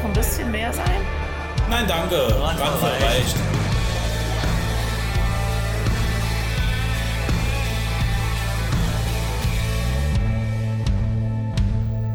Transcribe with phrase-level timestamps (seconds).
[0.00, 1.00] noch ein bisschen mehr sein?
[1.68, 2.16] Nein, danke.
[2.40, 3.36] Randvoll reicht.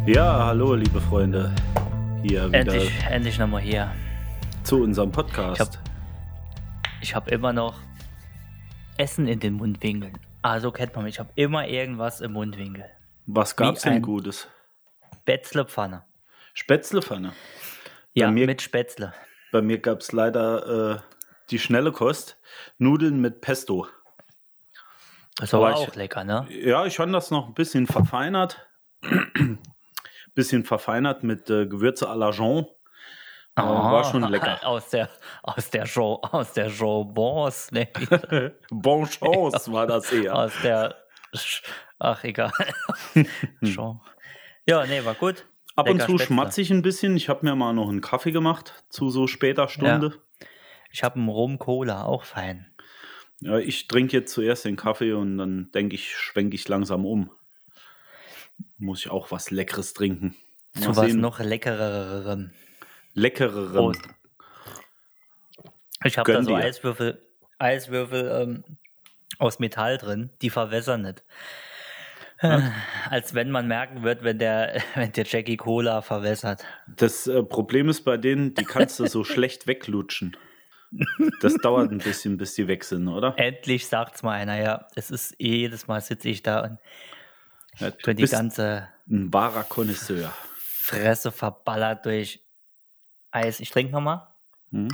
[0.05, 1.53] Ja, hallo, liebe Freunde.
[2.21, 3.91] Hier wieder Endlich, endlich nochmal hier.
[4.63, 5.59] zu unserem Podcast.
[5.59, 5.79] Ich hab,
[7.01, 7.75] ich hab immer noch
[8.97, 10.17] Essen in den Mundwinkeln.
[10.41, 11.15] Ah, so kennt man mich.
[11.15, 12.85] Ich habe immer irgendwas im Mundwinkel.
[13.25, 14.47] Was gab's denn ein- Gutes?
[15.21, 16.03] Spätzlepfanne.
[16.53, 17.33] Spätzlepfanne.
[18.15, 19.13] Ja, mir- mit Spätzle.
[19.51, 20.99] Bei mir gab's leider äh,
[21.51, 22.37] die schnelle Kost.
[22.77, 23.87] Nudeln mit Pesto.
[25.37, 26.47] Das war Aber ich- auch lecker, ne?
[26.49, 28.67] Ja, ich fand das noch ein bisschen verfeinert.
[30.33, 32.65] bisschen verfeinert mit äh, Gewürze à la Jean.
[33.57, 34.59] Äh, war schon lecker.
[34.65, 35.09] Aus der,
[35.43, 37.87] aus der Show, aus der Show Boss, ne?
[38.69, 40.35] Bon Chance war das eher.
[40.35, 40.95] Aus der,
[41.99, 42.51] ach, egal.
[43.63, 44.01] Show.
[44.67, 45.45] Ja, nee, war gut.
[45.75, 46.25] Ab und zu Spätzle.
[46.25, 47.17] schmatze ich ein bisschen.
[47.17, 50.17] Ich habe mir mal noch einen Kaffee gemacht zu so später Stunde.
[50.91, 52.67] Ich habe einen Rum-Cola, auch fein.
[53.41, 57.29] Ja, ich trinke jetzt zuerst den Kaffee und dann denke ich, schwenke ich langsam um.
[58.77, 60.35] Muss ich auch was Leckeres trinken.
[60.75, 61.19] Mal Zu was sehen.
[61.19, 62.51] noch leckererem.
[63.13, 63.77] Leckererem.
[63.77, 63.91] Oh.
[66.05, 66.57] Ich habe da so dir.
[66.57, 67.21] Eiswürfel,
[67.59, 68.63] Eiswürfel ähm,
[69.39, 71.23] aus Metall drin, die verwässern nicht.
[73.09, 76.63] Als wenn man merken wird, wenn der, wenn der Jackie Cola verwässert.
[76.87, 80.37] Das äh, Problem ist bei denen, die kannst du so schlecht weglutschen.
[81.41, 83.33] Das dauert ein bisschen, bis die weg sind, oder?
[83.37, 84.87] Endlich sagt's mal einer, ja.
[84.95, 86.79] Es ist jedes Mal sitze ich da und
[87.79, 90.31] Ja, du die ganze ein wahrer Connoisseur.
[90.57, 92.43] Fresse verballert durch
[93.31, 93.59] Eis.
[93.59, 94.27] Ich trinke nochmal.
[94.71, 94.87] Hm?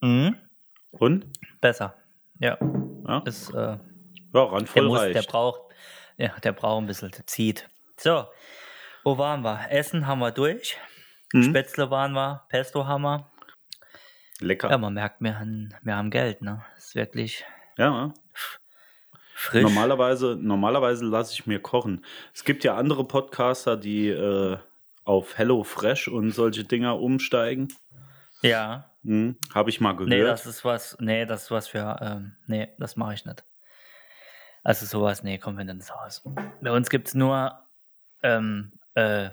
[0.00, 0.36] Mhm.
[0.90, 1.26] Und?
[1.60, 1.94] Besser.
[2.38, 2.58] Ja.
[3.06, 3.80] Ja, Ist, äh, ja
[4.34, 5.28] der, randvoll muss, der reicht.
[5.30, 5.60] braucht,
[6.20, 7.68] ja, der braucht ein bisschen, der zieht.
[7.96, 8.26] So,
[9.04, 9.70] wo waren wir?
[9.70, 10.76] Essen haben wir durch.
[11.32, 11.44] Hm?
[11.44, 13.30] Spätzle waren wir, Pesto haben wir.
[14.40, 14.70] Lecker.
[14.70, 16.62] Ja, man merkt, wir haben, wir haben Geld, ne?
[16.76, 17.44] Ist wirklich
[17.78, 18.12] Ja,
[19.34, 19.62] frisch.
[19.62, 22.04] Normalerweise, normalerweise lasse ich mir kochen.
[22.34, 24.58] Es gibt ja andere Podcaster, die äh,
[25.04, 27.68] auf Hello Fresh und solche Dinger umsteigen.
[28.42, 28.90] Ja.
[29.04, 30.10] Hm, Habe ich mal gehört.
[30.10, 33.44] Nee, das ist was, nee, das ist was für, ähm, nee, das mache ich nicht.
[34.62, 36.22] Also sowas, nee, kommt mir nicht ins Haus.
[36.60, 37.58] Bei uns gibt es nur
[38.22, 39.30] ähm, äh,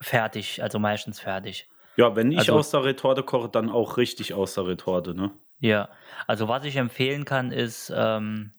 [0.00, 1.68] fertig, also meistens fertig.
[1.96, 5.32] ja, wenn ich also- aus der Retorte koche, dann auch richtig aus der Retorte, ne?
[5.58, 5.88] Ja,
[6.26, 8.52] also was ich empfehlen kann, ist ähm,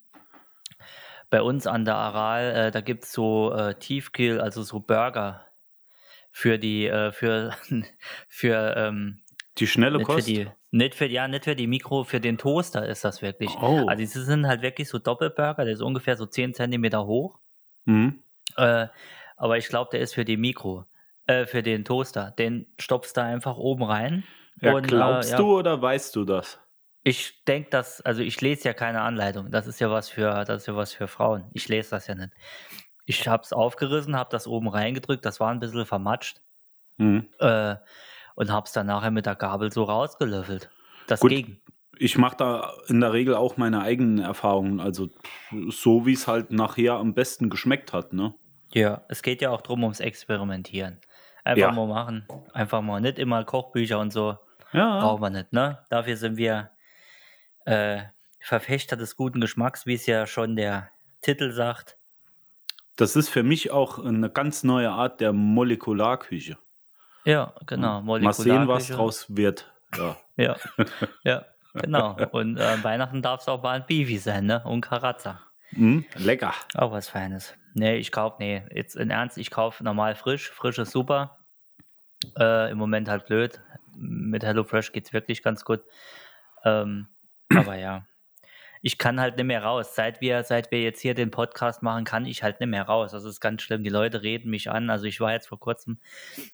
[1.30, 5.46] bei uns an der Aral, äh, da gibt es so äh, Tiefkühl, also so Burger
[6.32, 7.56] für die, äh, für,
[8.28, 9.22] für, ähm,
[9.60, 10.28] Die schnelle nicht für Kost.
[10.28, 13.52] die, nicht für, ja, nicht für die Mikro, für den Toaster ist das wirklich.
[13.62, 13.86] Oh.
[13.88, 17.40] Also diese sind halt wirklich so Doppelburger, der ist ungefähr so 10 Zentimeter hoch,
[17.86, 18.22] Hm.
[18.58, 18.88] äh,
[19.38, 20.86] aber ich glaube, der ist für die Mikro,
[21.28, 22.32] äh, für den Toaster.
[22.38, 24.24] Den stopfst du einfach oben rein.
[24.62, 25.38] Ja, und, äh, glaubst ja.
[25.38, 26.60] du oder weißt du das?
[27.04, 29.50] Ich denke, dass, also ich lese ja keine Anleitung.
[29.52, 31.46] Das ist ja was für, das ist ja was für Frauen.
[31.54, 32.32] Ich lese das ja nicht.
[33.06, 36.42] Ich habe es aufgerissen, habe das oben reingedrückt, das war ein bisschen vermatscht
[37.00, 37.28] Hm.
[37.40, 37.76] äh,
[38.38, 40.70] und habe es dann nachher mit der Gabel so rausgelöffelt.
[41.08, 41.32] Das Gut.
[41.32, 41.60] ging.
[41.98, 44.80] Ich mache da in der Regel auch meine eigenen Erfahrungen.
[44.80, 45.10] Also
[45.70, 48.36] so, wie es halt nachher am besten geschmeckt hat, ne?
[48.72, 51.00] Ja, es geht ja auch drum ums Experimentieren.
[51.44, 51.72] Einfach Ja.
[51.72, 52.28] mal machen.
[52.54, 54.38] Einfach mal nicht immer Kochbücher und so.
[54.72, 55.00] Ja.
[55.00, 55.80] Brauchen wir nicht, ne?
[55.90, 56.70] Dafür sind wir
[57.66, 58.02] äh,
[58.40, 60.90] Verfechter des guten Geschmacks, wie es ja schon der
[61.22, 61.98] Titel sagt.
[62.98, 66.58] Das ist für mich auch eine ganz neue Art der Molekularküche.
[67.28, 68.02] Ja, genau.
[68.02, 69.72] Mal sehen, was draus wird.
[69.96, 70.18] Ja.
[70.40, 70.56] Ja,
[71.24, 72.16] ja, genau.
[72.30, 74.62] Und äh, Weihnachten darf es auch mal ein Bifi sein, ne?
[74.64, 75.42] Und Karazza.
[75.72, 76.54] Hm, lecker.
[76.76, 77.56] Auch was Feines.
[77.74, 80.52] Nee, ich kaufe, nee, jetzt in Ernst, ich kaufe normal frisch.
[80.52, 81.40] Frisch ist super.
[82.38, 83.60] Äh, Im Moment halt blöd.
[83.96, 85.82] Mit HelloFresh geht es wirklich ganz gut.
[86.64, 87.08] Ähm,
[87.50, 88.06] aber ja.
[88.82, 89.96] Ich kann halt nicht mehr raus.
[89.96, 93.12] Seit wir, seit wir jetzt hier den Podcast machen, kann ich halt nicht mehr raus.
[93.12, 93.84] Das ist ganz schlimm.
[93.84, 94.90] Die Leute reden mich an.
[94.90, 96.00] Also ich war jetzt vor kurzem,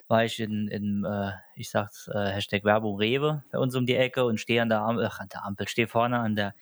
[0.07, 3.95] war ich in, in äh, ich sag's, äh, Hashtag Werbung Rewe bei uns um die
[3.95, 6.55] Ecke und stehe an der Ampel, ach, an der Ampel, stehe vorne an der,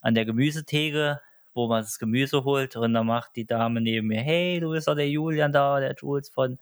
[0.00, 1.20] an der Gemüsetheke,
[1.54, 4.88] wo man das Gemüse holt und dann macht die Dame neben mir, hey, du bist
[4.88, 6.58] doch der Julian da, der Jules von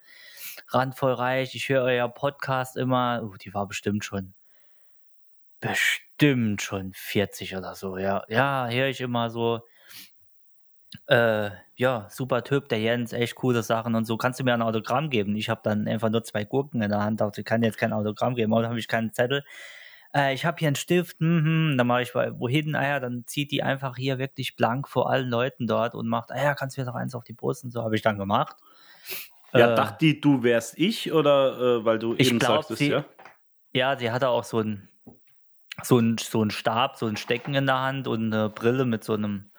[0.68, 3.22] Randvoll Reich, ich höre euer Podcast immer.
[3.22, 4.34] Uh, die war bestimmt schon,
[5.62, 8.22] bestimmt schon 40 oder so, ja.
[8.28, 9.62] Ja, höre ich immer so.
[11.06, 14.18] Äh, ja, super Typ, der Jens, echt coole Sachen und so.
[14.18, 15.34] Kannst du mir ein Autogramm geben?
[15.36, 17.94] Ich habe dann einfach nur zwei Gurken in der Hand, dachte, ich kann jetzt kein
[17.94, 19.42] Autogramm geben, aber dann habe ich keinen Zettel.
[20.14, 23.24] Äh, ich habe hier einen Stift, mhm, dann mache ich bei- wohin, ah ja, dann
[23.26, 26.76] zieht die einfach hier wirklich blank vor allen Leuten dort und macht, ah ja, kannst
[26.76, 28.56] du mir doch eins auf die Brust und so, habe ich dann gemacht.
[29.54, 32.78] Ja, Äh, dachte die, du wärst ich oder äh, weil du Ich eben glaub, sagtest,
[32.80, 33.04] sie- ja?
[33.72, 34.88] Ja, sie hatte auch so einen
[35.82, 39.04] so ein, so ein Stab, so ein Stecken in der Hand und eine Brille mit
[39.04, 39.50] so einem,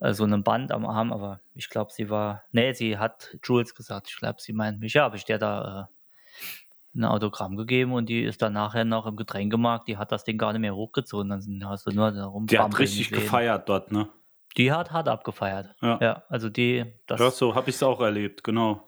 [0.00, 2.42] äh, so einem Band am Arm, aber ich glaube, sie war.
[2.52, 4.08] Nee, sie hat Jules gesagt.
[4.10, 4.94] Ich glaube, sie meint mich.
[4.94, 9.06] Ja, habe ich der da äh, ein Autogramm gegeben und die ist dann nachher noch
[9.06, 11.28] im Getränkemarkt, die hat das Ding gar nicht mehr hochgezogen.
[11.28, 13.24] Dann hast du nur da Die hat richtig gesehen.
[13.24, 14.08] gefeiert dort, ne?
[14.56, 15.74] Die hat hart abgefeiert.
[15.82, 15.98] Ja.
[16.00, 18.86] Ja, also die, das, Ja, so habe ich es auch erlebt, genau.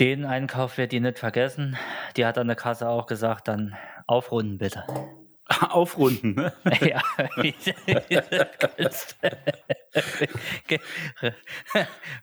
[0.00, 1.76] den Einkauf wird die nicht vergessen.
[2.16, 3.76] Die hat an der Kasse auch gesagt, dann
[4.06, 4.84] aufrunden bitte.
[5.70, 6.52] Aufrunden, ne?
[6.80, 7.00] ja.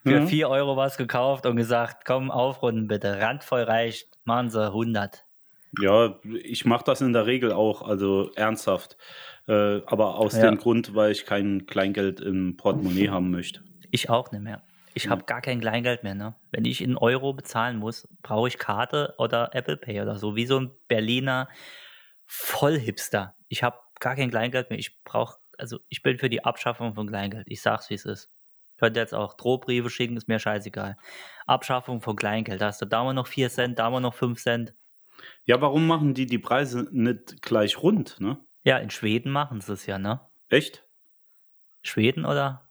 [0.02, 0.28] Für Mhm.
[0.28, 3.20] 4 Euro was gekauft und gesagt, komm, aufrunden bitte.
[3.20, 5.24] Randvoll reicht, machen sie 100.
[5.80, 8.96] Ja, ich mache das in der Regel auch, also ernsthaft.
[9.48, 10.42] Äh, aber aus Ja.
[10.50, 13.62] dem Grund, weil ich kein Kleingeld im Portemonnaie haben möchte.
[13.90, 14.62] Ich auch nicht mehr.
[14.96, 16.14] Ich habe gar kein Kleingeld mehr.
[16.14, 16.36] Ne?
[16.52, 20.46] Wenn ich in Euro bezahlen muss, brauche ich Karte oder Apple Pay oder so, wie
[20.46, 21.48] so ein Berliner
[22.26, 23.34] Vollhipster.
[23.48, 24.78] Ich habe gar kein Kleingeld mehr.
[24.78, 27.46] Ich brauche, also ich bin für die Abschaffung von Kleingeld.
[27.48, 28.30] Ich sag's, wie es ist.
[28.78, 30.96] Könnt jetzt auch Drohbriefe schicken, ist mir scheißegal.
[31.46, 32.60] Abschaffung von Kleingeld.
[32.60, 34.74] Da hast du da mal noch 4 Cent, da mal noch 5 Cent.
[35.44, 38.38] Ja, warum machen die die Preise nicht gleich rund, ne?
[38.64, 40.20] Ja, in Schweden machen sie es ja, ne?
[40.48, 40.84] Echt?
[41.82, 42.68] Schweden oder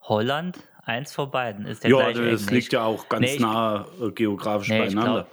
[0.00, 0.58] Holland?
[0.82, 3.86] Eins von beiden ist der Ja, gleiche das liegt ja auch ganz Nee, ich- nah
[4.00, 5.22] äh, geografisch Nee, ich beieinander.
[5.24, 5.30] glaube,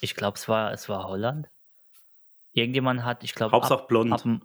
[0.00, 1.48] ich glaub, es, war, es war Holland.
[2.52, 4.12] Irgendjemand hat, ich glaube, Hauptsache blond.
[4.12, 4.42] ab, dem-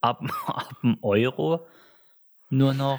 [0.00, 1.66] ab, ab dem Euro
[2.52, 2.98] nur noch.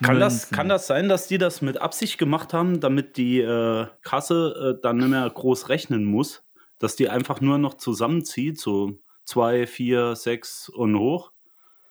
[0.00, 3.86] Kann das, kann das sein, dass die das mit Absicht gemacht haben, damit die äh,
[4.02, 6.44] Kasse äh, dann nicht mehr groß rechnen muss?
[6.78, 11.32] Dass die einfach nur noch zusammenzieht, so zwei, vier, sechs und hoch?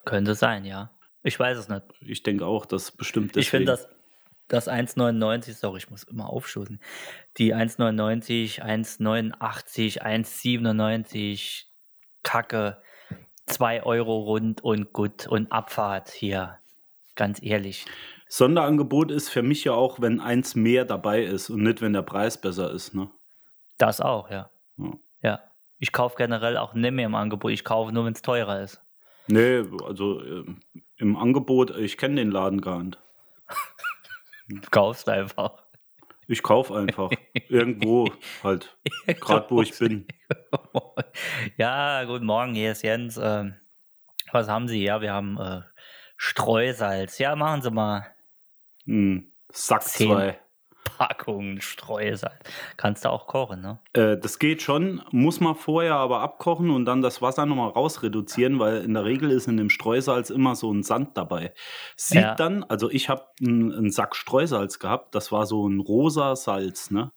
[0.06, 0.90] Könnte sein, ja.
[1.22, 1.82] Ich weiß es nicht.
[2.00, 3.88] Ich denke auch, das bestimmt Ich finde deswegen.
[4.48, 6.80] das, das 1,99, sorry, ich muss immer aufstoßen.
[7.36, 11.64] Die 1,99, 1,89, 1,97,
[12.22, 12.82] Kacke,
[13.46, 16.58] 2 Euro rund und gut und Abfahrt hier.
[17.14, 17.86] Ganz ehrlich.
[18.28, 22.02] Sonderangebot ist für mich ja auch, wenn eins mehr dabei ist und nicht, wenn der
[22.02, 22.94] Preis besser ist.
[22.94, 23.10] Ne?
[23.76, 24.50] Das auch, ja.
[24.78, 24.92] Ja.
[25.22, 25.40] Ja.
[25.78, 27.52] Ich kaufe generell auch nicht mehr im Angebot.
[27.52, 28.80] Ich kaufe nur, wenn es teurer ist.
[29.26, 30.44] Nee, also äh,
[30.96, 32.98] im Angebot, ich kenne den Laden gar nicht.
[34.48, 35.61] Du kaufst einfach.
[36.28, 37.10] Ich kaufe einfach.
[37.48, 38.08] Irgendwo
[38.42, 38.76] halt.
[39.06, 40.06] Gerade wo ich bin.
[41.56, 43.18] ja, guten Morgen, hier ist Jens.
[43.22, 43.56] Ähm,
[44.32, 44.82] was haben Sie?
[44.82, 45.62] Ja, wir haben äh,
[46.16, 47.18] Streusalz.
[47.18, 48.06] Ja, machen Sie mal
[48.84, 50.08] Hm, Sack Zehn.
[50.08, 50.40] zwei.
[51.08, 52.34] Packungen Streusalz.
[52.76, 53.78] Kannst du auch kochen, ne?
[53.92, 58.60] Äh, das geht schon, muss man vorher aber abkochen und dann das Wasser nochmal rausreduzieren,
[58.60, 61.52] weil in der Regel ist in dem Streusalz immer so ein Sand dabei.
[61.96, 62.34] Sieht Ja.
[62.36, 66.92] dann, also ich habe einen, einen Sack Streusalz gehabt, das war so ein rosa Salz,
[66.92, 67.10] ne?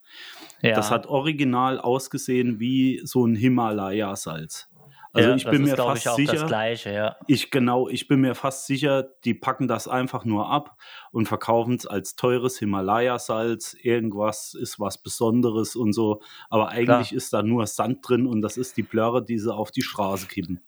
[0.61, 0.75] Ja.
[0.75, 4.67] Das hat original ausgesehen wie so ein Himalaya-Salz.
[5.15, 7.15] Also ja, ich bin mir fast ich, sicher, Gleiche, ja.
[7.27, 10.77] ich genau, ich bin mir fast sicher, die packen das einfach nur ab
[11.11, 13.77] und verkaufen es als teures Himalaya-Salz.
[13.81, 16.21] Irgendwas ist was Besonderes und so.
[16.49, 19.71] Aber eigentlich ist da nur Sand drin und das ist die Blöre, die sie auf
[19.71, 20.61] die Straße kippen.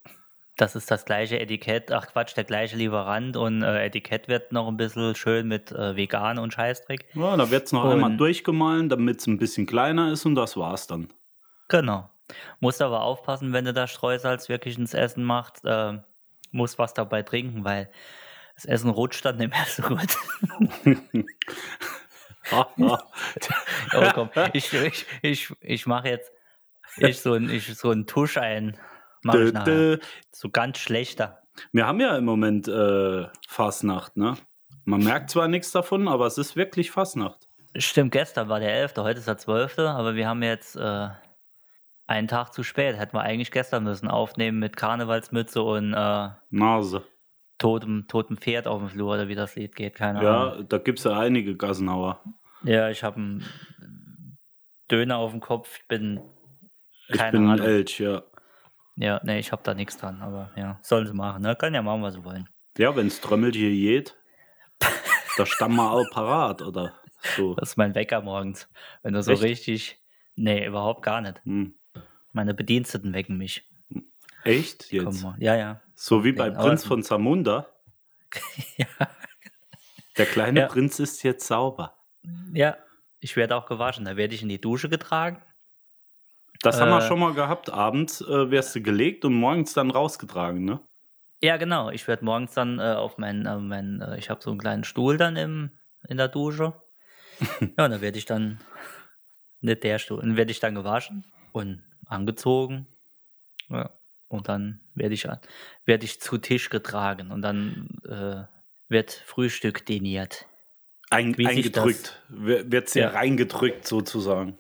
[0.55, 1.91] Das ist das gleiche Etikett.
[1.91, 5.95] Ach Quatsch, der gleiche Lieferant und äh, Etikett wird noch ein bisschen schön mit äh,
[5.98, 7.05] vegan und Scheißdreck.
[7.13, 10.36] Ja, da wird es noch Und- einmal durchgemahlen, damit es ein bisschen kleiner ist und
[10.36, 11.10] das war's dann.
[11.67, 12.10] Genau.
[12.60, 16.00] Musst aber aufpassen, wenn du das Streusalz wirklich ins Essen machst, äh,
[16.51, 17.89] musst was dabei trinken, weil
[18.55, 20.17] das Essen rutscht dann nicht mehr so gut.
[23.93, 26.31] oh, komm, ich ich, ich, ich mache jetzt
[26.98, 28.77] ich so ein, ich, so einen Tusch ein.
[29.24, 30.00] Mach ich nachher.
[30.31, 31.41] So ganz schlechter.
[31.72, 34.38] Wir haben ja im Moment äh, Fastnacht, ne?
[34.86, 37.48] Man merkt zwar nichts davon, aber es ist wirklich Fastnacht.
[37.75, 41.10] Stimmt, gestern war der 11., heute ist der 12., aber wir haben jetzt äh,
[42.07, 42.97] einen Tag zu spät.
[42.97, 47.03] Hätten wir eigentlich gestern müssen aufnehmen mit Karnevalsmütze und äh, Nase.
[47.57, 50.69] totem, totem Pferd auf dem Flur oder wie das Lied geht, keine Ja, Ahnung.
[50.69, 52.21] da gibt es ja einige Gassenhauer.
[52.63, 54.37] Ja, ich habe einen
[54.89, 56.21] Döner auf dem Kopf, ich bin
[57.09, 57.59] Ich keine bin ein.
[57.59, 58.23] Elch, ja.
[58.95, 61.55] Ja, nee, ich habe da nichts dran, aber ja, sollen sie machen, ne?
[61.55, 62.49] Können ja machen, was sie wollen.
[62.79, 64.17] Ja, wenn es Trömmel hier geht,
[65.37, 66.93] da stammen wir all parat, oder
[67.35, 67.53] so.
[67.55, 68.67] Das ist mein Wecker morgens.
[69.03, 69.43] Wenn du so Echt?
[69.43, 69.99] richtig.
[70.35, 71.43] Nee, überhaupt gar nicht.
[71.45, 71.75] Hm.
[72.38, 73.67] Meine Bediensteten wecken mich.
[74.44, 75.25] Echt Komm jetzt?
[75.39, 75.82] Ja, ja.
[75.96, 77.67] So wie bei Ja, Prinz von Zamunda.
[78.77, 78.86] Ja.
[80.17, 80.67] Der kleine Ja.
[80.67, 81.96] Prinz ist jetzt sauber.
[82.53, 82.77] Ja,
[83.20, 84.06] ich werde auch gewaschen.
[84.06, 85.41] Da werde ich in die Dusche getragen.
[86.62, 87.08] Das haben wir Äh.
[87.08, 87.72] schon mal gehabt.
[87.72, 90.79] Abends äh, wärst du gelegt und morgens dann rausgetragen, ne?
[91.41, 91.89] Ja, genau.
[91.89, 94.84] Ich werde morgens dann äh, auf meinen, äh, meinen äh, ich habe so einen kleinen
[94.84, 95.72] Stuhl dann im,
[96.08, 96.79] in der Dusche.
[97.77, 98.60] ja, und da werde ich dann
[99.62, 100.22] Nicht der Stuhl.
[100.22, 102.87] Dann werde ich dann gewaschen und angezogen.
[103.69, 103.89] Ja.
[104.27, 105.27] Und dann werde ich,
[105.85, 108.43] werd ich zu Tisch getragen und dann äh,
[108.89, 110.45] wird Frühstück deniert.
[111.09, 112.21] Ein, eingedrückt.
[112.27, 113.09] Wird sehr ja.
[113.11, 114.57] reingedrückt sozusagen.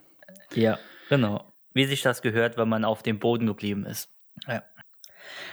[0.53, 1.51] Ja, genau.
[1.73, 4.09] Wie sich das gehört, wenn man auf dem Boden geblieben ist.
[4.47, 4.63] Ja.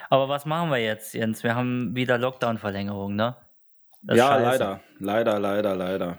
[0.08, 1.42] Aber was machen wir jetzt, Jens?
[1.42, 3.36] Wir haben wieder Lockdown-Verlängerung, ne?
[4.02, 4.44] ja, scheiße.
[4.44, 4.80] leider.
[5.00, 6.18] Leider, leider, leider.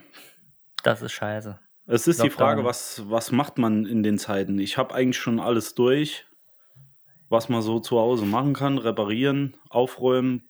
[0.83, 1.57] Das ist scheiße.
[1.87, 2.29] Es ist Lockdown.
[2.29, 4.57] die Frage, was, was macht man in den Zeiten?
[4.59, 6.25] Ich habe eigentlich schon alles durch,
[7.29, 8.77] was man so zu Hause machen kann.
[8.77, 10.49] Reparieren, aufräumen.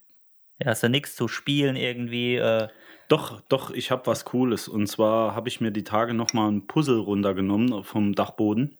[0.58, 2.36] Ja, hast du nichts zu spielen irgendwie?
[2.36, 2.68] Äh
[3.08, 4.66] doch, doch, ich habe was Cooles.
[4.66, 8.78] Und zwar habe ich mir die Tage nochmal ein Puzzle runtergenommen vom Dachboden.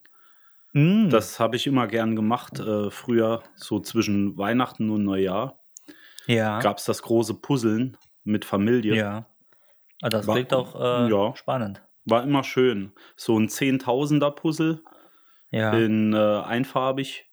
[0.73, 1.11] Mm.
[1.11, 5.61] Das habe ich immer gern gemacht, äh, früher, so zwischen Weihnachten und Neujahr.
[6.27, 6.59] Ja.
[6.59, 8.97] Gab es das große Puzzeln mit Familie.
[8.97, 9.27] Ja.
[10.03, 11.83] Ah, das war, klingt auch äh, ja, spannend.
[12.07, 12.93] War immer schön.
[13.17, 14.83] So ein Zehntausender Puzzle
[15.51, 15.73] ja.
[15.73, 17.27] in äh, einfarbig.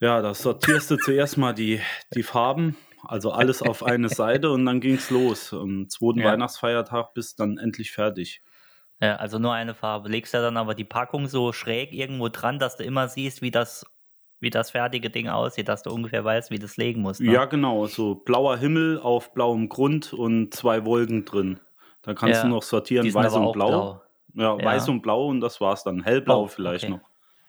[0.00, 1.80] Ja, da sortierst du zuerst mal die,
[2.14, 5.52] die Farben, also alles auf eine Seite und dann ging es los.
[5.52, 6.32] Am zweiten ja.
[6.32, 8.42] Weihnachtsfeiertag bist dann endlich fertig.
[9.00, 10.08] Ja, also nur eine Farbe.
[10.08, 13.50] Legst ja dann aber die Packung so schräg irgendwo dran, dass du immer siehst, wie
[13.50, 13.84] das,
[14.40, 17.20] wie das fertige Ding aussieht, dass du ungefähr weißt, wie das legen musst.
[17.20, 17.32] Ne?
[17.32, 17.86] Ja, genau.
[17.86, 21.60] So blauer Himmel auf blauem Grund und zwei Wolken drin.
[22.06, 23.68] Da kannst ja, du noch sortieren, weiß und blau.
[23.68, 24.02] blau.
[24.34, 26.04] Ja, ja, weiß und blau und das war's dann.
[26.04, 26.92] Hellblau oh, vielleicht okay.
[26.92, 27.00] noch.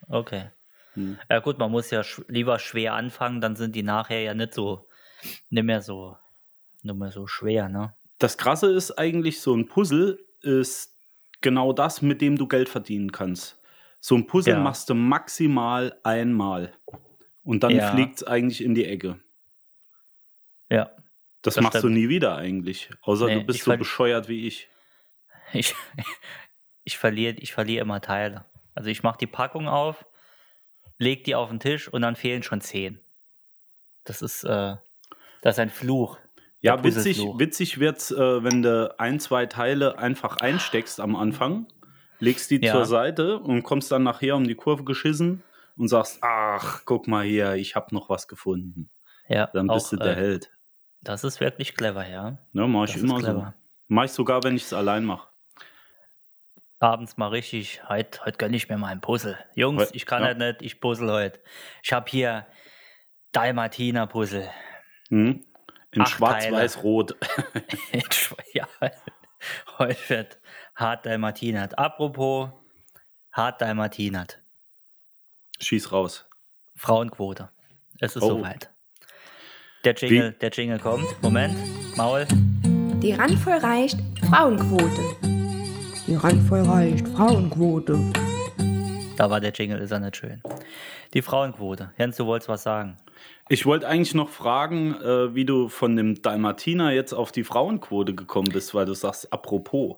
[0.09, 0.49] Okay.
[0.93, 1.19] Hm.
[1.29, 4.55] Ja gut, man muss ja sch lieber schwer anfangen, dann sind die nachher ja nicht
[4.55, 4.87] so,
[5.51, 6.17] nicht mehr so,
[6.81, 7.93] nicht mehr so schwer, ne?
[8.17, 10.97] Das Krasse ist eigentlich, so ein Puzzle ist
[11.41, 13.61] genau das, mit dem du Geld verdienen kannst.
[13.99, 14.59] So ein Puzzle ja.
[14.59, 16.73] machst du maximal einmal.
[17.43, 17.91] Und dann ja.
[17.91, 19.19] fliegt es eigentlich in die Ecke.
[20.71, 20.89] Ja.
[21.47, 21.95] Das, das machst stimmt.
[21.95, 22.89] du nie wieder eigentlich.
[23.03, 24.67] Außer nee, du bist so bescheuert wie ich.
[25.53, 25.73] Ich,
[26.83, 28.43] ich verliere ich verlier immer Teile.
[28.75, 30.05] Also ich mache die Packung auf,
[30.97, 32.99] leg die auf den Tisch und dann fehlen schon zehn.
[34.03, 34.75] Das ist, äh,
[35.41, 36.17] das ist ein Fluch.
[36.59, 41.67] Ja, witzig, witzig wird's, äh, wenn du ein, zwei Teile einfach einsteckst am Anfang,
[42.19, 42.73] legst die ja.
[42.73, 45.43] zur Seite und kommst dann nachher um die Kurve geschissen
[45.77, 48.89] und sagst, ach, guck mal hier, ich habe noch was gefunden.
[49.29, 50.51] Ja, dann bist auch, du der äh, Held.
[51.01, 52.37] Das ist wirklich clever, ja.
[52.53, 53.53] Ja, mach ich das immer so.
[53.87, 55.27] Mach ich sogar, wenn ich es allein mache.
[56.79, 59.37] Abends mal richtig, heute, heute gönne ich mir mal ein Puzzle.
[59.55, 60.27] Jungs, ich kann ja.
[60.27, 61.39] halt nicht, ich puzzle heute.
[61.81, 62.45] Ich habe hier
[63.31, 64.49] Dalmatiner-Puzzle.
[65.09, 65.43] Hm.
[65.91, 67.15] In schwarz-weiß-rot.
[68.53, 68.67] ja,
[69.79, 70.39] heute wird
[70.75, 71.79] hart Dalmatinat.
[71.79, 72.49] Apropos
[73.31, 74.39] hart Dalmatinat.
[75.59, 76.27] Schieß raus.
[76.75, 77.49] Frauenquote.
[77.99, 78.29] Es ist oh.
[78.29, 78.69] soweit.
[79.87, 81.05] Der Jingle, der Jingle kommt.
[81.21, 81.55] Moment,
[81.95, 82.27] Maul.
[83.01, 83.97] Die Randvoll reicht
[84.29, 85.01] Frauenquote.
[86.05, 87.97] Die Randvoll reicht Frauenquote.
[89.15, 90.43] Da war der Jingle, ist er nicht schön.
[91.13, 91.93] Die Frauenquote.
[91.97, 92.97] Jens, du wolltest was sagen.
[93.47, 98.13] Ich wollte eigentlich noch fragen, äh, wie du von dem Dalmatiner jetzt auf die Frauenquote
[98.13, 99.95] gekommen bist, weil du sagst, apropos.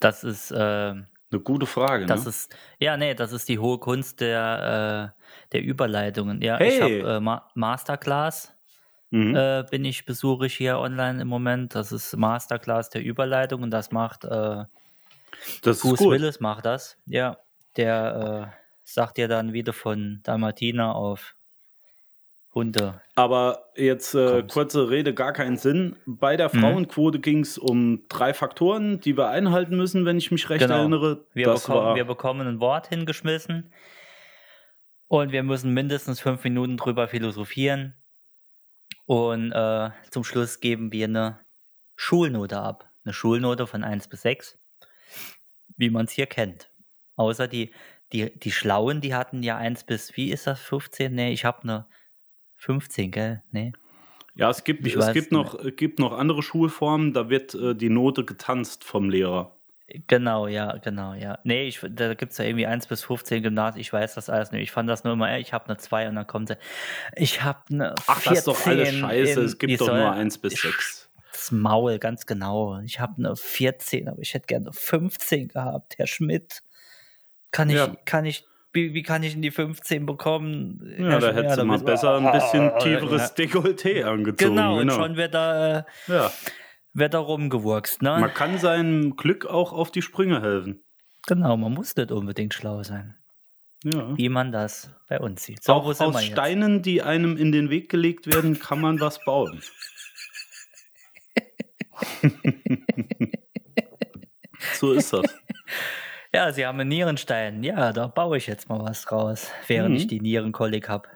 [0.00, 1.06] Das ist äh, eine
[1.42, 2.04] gute Frage.
[2.04, 2.28] Das ne?
[2.28, 5.22] ist ja nee, das ist die hohe Kunst der äh,
[5.52, 6.42] der Überleitungen.
[6.42, 6.68] Ja, hey.
[6.68, 8.51] ich habe äh, Ma Masterclass.
[9.12, 9.36] Mhm.
[9.36, 11.74] Äh, bin ich besuche ich hier online im Moment.
[11.74, 14.64] Das ist Masterclass der Überleitung und das macht äh,
[15.62, 16.96] das Bruce Willis macht das.
[17.06, 17.38] Ja,
[17.76, 18.52] der
[18.84, 21.34] sagt ja dann wieder von Dalmatiner auf
[22.54, 23.00] Hunde.
[23.14, 25.96] Aber jetzt äh, kurze Rede, gar keinen Sinn.
[26.04, 26.60] Bei der mhm.
[26.60, 27.22] Frauenquote mhm.
[27.22, 30.80] ging es um drei Faktoren, die wir einhalten müssen, wenn ich mich recht genau.
[30.80, 31.24] erinnere.
[31.32, 33.72] Wir bekommen, wir bekommen ein Wort hingeschmissen
[35.08, 37.94] und wir müssen mindestens fünf Minuten drüber philosophieren.
[39.06, 41.40] Und äh, zum Schluss geben wir eine
[41.96, 42.88] Schulnote ab.
[43.04, 44.58] Eine Schulnote von 1 bis 6,
[45.76, 46.70] wie man es hier kennt.
[47.16, 47.72] Außer die,
[48.12, 51.12] die, die Schlauen, die hatten ja 1 bis, wie ist das, 15?
[51.14, 51.86] Nee, ich habe eine
[52.56, 53.42] 15, gell?
[53.50, 53.72] Nee.
[54.34, 58.24] Ja, es gibt, es gibt, noch, gibt noch andere Schulformen, da wird äh, die Note
[58.24, 59.58] getanzt vom Lehrer.
[60.06, 61.38] Genau, ja, genau, ja.
[61.44, 64.52] Nee, ich, da gibt es ja irgendwie 1 bis 15 Gymnasien, ich weiß das alles
[64.52, 64.62] nicht.
[64.62, 66.56] Ich fand das nur immer, ich habe eine 2 und dann kommt sie,
[67.16, 70.12] ich habe eine 14 Ach, das ist doch alles scheiße, in, es gibt doch nur
[70.12, 71.10] 1 bis 6.
[71.32, 72.78] Das Maul, ganz genau.
[72.80, 76.62] Ich habe eine 14, aber ich hätte gerne 15 gehabt, Herr Schmidt.
[77.50, 77.94] Kann ich, ja.
[78.04, 80.94] kann ich wie, wie kann ich in die 15 bekommen?
[80.98, 83.44] Ja, da hättest du mal besser ein bisschen tieferes ja.
[83.44, 84.56] Dekolleté angezogen.
[84.56, 84.94] Genau, genau.
[84.94, 86.32] und schon wird da, äh, ja.
[86.94, 88.02] Wird da rumgewurkst.
[88.02, 88.18] Ne?
[88.20, 90.84] Man kann seinem Glück auch auf die Sprünge helfen.
[91.26, 93.16] Genau, man muss nicht unbedingt schlau sein.
[93.84, 94.16] Ja.
[94.16, 95.62] Wie man das bei uns sieht.
[95.62, 99.60] So, auch aus Steinen, die einem in den Weg gelegt werden, kann man was bauen.
[104.74, 105.24] so ist das.
[106.34, 107.62] Ja, Sie haben einen Nierenstein.
[107.62, 109.96] Ja, da baue ich jetzt mal was draus, während Mhm.
[109.96, 111.08] ich die Nierenkolik habe.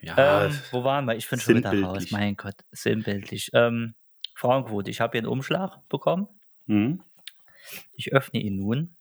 [0.00, 1.16] Ja, Ähm, wo waren wir?
[1.16, 2.10] Ich bin schon wieder raus.
[2.10, 3.50] Mein Gott, sinnbildlich.
[3.54, 3.94] Ähm,
[4.36, 4.90] Frauenquote.
[4.90, 6.28] Ich habe hier einen Umschlag bekommen.
[6.66, 7.02] hm?
[7.94, 8.94] Ich öffne ihn nun.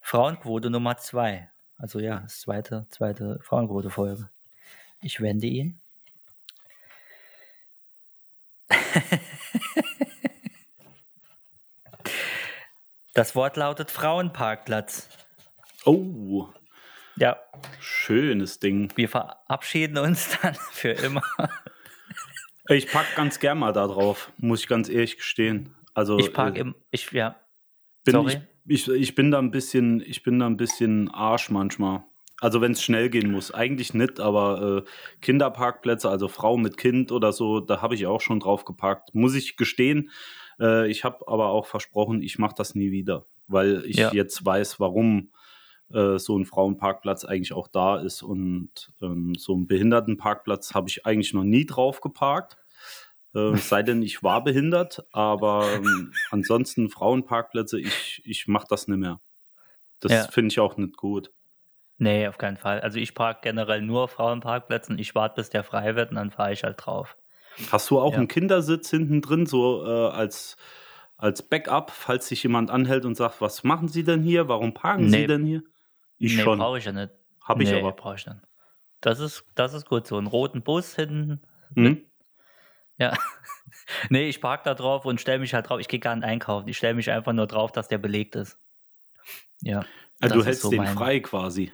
[0.00, 1.50] Frauenquote Nummer zwei.
[1.76, 4.28] Also ja, das zweite, zweite Frauenquote-Folge.
[5.02, 5.78] Ich wende ihn.
[13.14, 15.08] Das Wort lautet Frauenparkplatz.
[15.84, 16.48] Oh,
[17.16, 17.36] Ja,
[17.80, 18.92] schönes Ding.
[18.96, 21.22] wir verabschieden uns dann für immer.
[22.68, 25.74] Ich pack ganz gern mal da drauf, muss ich ganz ehrlich gestehen.
[25.94, 27.36] Also Ich park äh, im, ich, ja,
[28.04, 28.40] bin sorry.
[28.66, 32.04] ich, ich, ich bin da ein bisschen, ich bin da ein bisschen Arsch manchmal.
[32.40, 34.90] Also wenn es schnell gehen muss, eigentlich nicht, aber äh,
[35.22, 39.12] Kinderparkplätze, also Frau mit Kind oder so, da habe ich auch schon drauf geparkt.
[39.14, 40.10] Muss ich gestehen.
[40.60, 44.12] Äh, ich habe aber auch versprochen, ich mache das nie wieder, weil ich Ja.
[44.12, 45.32] jetzt weiß, warum
[45.92, 51.06] äh, so ein Frauenparkplatz eigentlich auch da ist und ähm, so einen Behindertenparkplatz habe ich
[51.06, 52.56] eigentlich noch nie drauf geparkt.
[53.34, 58.88] Äh, es sei denn, ich war behindert, aber ähm, ansonsten Frauenparkplätze, ich, ich mache das
[58.88, 59.20] nicht mehr.
[60.00, 60.22] Das Ja.
[60.24, 61.32] finde ich auch nicht gut.
[61.98, 62.80] Nee, auf keinen Fall.
[62.80, 64.98] Also ich park generell nur auf Frauenparkplätzen.
[64.98, 67.16] Ich warte, bis der frei wird und dann fahre ich halt drauf.
[67.72, 68.18] Hast du auch Ja.
[68.18, 70.56] einen Kindersitz hinten drin, so äh, als,
[71.16, 74.46] als Backup, falls sich jemand anhält und sagt, was machen Sie denn hier?
[74.48, 75.22] Warum parken Nee.
[75.22, 75.62] Sie denn hier?
[76.18, 76.58] Ich nee, schon.
[76.58, 77.12] brauche ich ja nicht.
[77.42, 77.92] Habe ich nee, aber.
[77.92, 78.40] brauche ich nicht.
[79.00, 80.06] Das ist, das ist gut.
[80.06, 81.40] So einen roten Bus hinten.
[81.74, 82.04] Hm?
[82.98, 83.16] Ja.
[84.10, 85.80] nee, ich park da drauf und stelle mich halt drauf.
[85.80, 86.68] Ich gehe gar nicht einkaufen.
[86.68, 88.58] Ich stelle mich einfach nur drauf, dass der belegt ist.
[89.62, 89.84] Ja.
[90.20, 91.72] Also du hältst so den mein- frei quasi.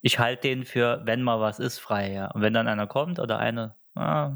[0.00, 2.30] Ich halte den für, wenn mal was ist, frei, ja.
[2.32, 4.32] Und wenn dann einer kommt oder eine, ah,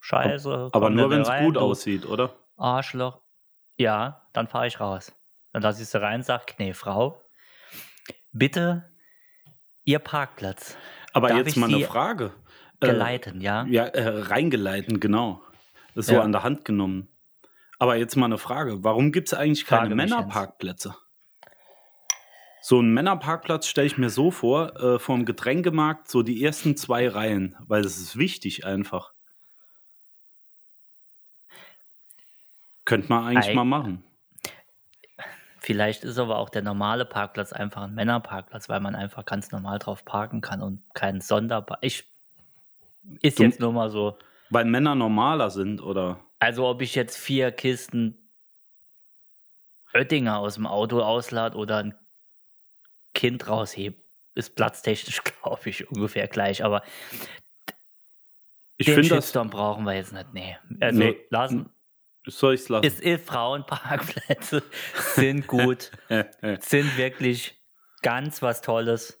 [0.00, 0.68] scheiße.
[0.72, 2.34] Aber nur wenn es gut du aussieht, oder?
[2.58, 3.22] Arschloch.
[3.78, 5.14] Ja, dann fahre ich raus.
[5.52, 7.18] Dann lasse ich sie rein, sag, nee, Frau,
[8.32, 8.84] bitte
[9.84, 10.76] Ihr Parkplatz
[11.12, 12.32] Aber Darf jetzt ich mal eine Frage.
[12.80, 13.64] Äh, geleiten, ja?
[13.66, 15.42] Ja, äh, reingeleiten, genau.
[15.94, 16.22] Das so Ja.
[16.22, 17.08] an der Hand genommen.
[17.78, 18.84] Aber jetzt mal eine Frage.
[18.84, 19.94] Warum gibt es eigentlich keine Frage.
[19.96, 20.94] Männerparkplätze?
[22.62, 27.08] So einen Männerparkplatz stelle ich mir so vor, äh, vom Getränkemarkt, so die ersten zwei
[27.08, 29.12] Reihen, weil das ist wichtig einfach.
[32.84, 34.02] Könnte man eigentlich Eig- mal machen.
[35.60, 39.78] Vielleicht ist aber auch der normale Parkplatz einfach ein Männerparkplatz, weil man einfach ganz normal
[39.78, 41.78] drauf parken kann und kein Sonderpark.
[41.82, 42.04] Ich
[43.20, 44.16] ist Du- jetzt nur mal so.
[44.48, 46.18] Weil Männer normaler sind, oder?
[46.38, 48.16] Also ob ich jetzt vier Kisten
[49.92, 51.94] Oettinger aus dem Auto auslade oder ein
[53.14, 53.96] Kind raushebe,
[54.34, 56.64] ist platztechnisch, glaube ich, ungefähr gleich.
[56.64, 56.82] Aber
[58.78, 59.24] Ich den finde das.
[59.24, 60.32] Shitstorm brauchen wir jetzt nicht.
[60.32, 60.56] Nee.
[60.80, 61.16] Also Nee.
[61.30, 61.70] lassen.
[62.26, 62.86] Soll ich es lassen?
[62.86, 64.62] Ist Frauenparkplätze
[65.14, 65.90] sind gut,
[66.60, 67.58] sind wirklich
[68.02, 69.20] ganz was Tolles.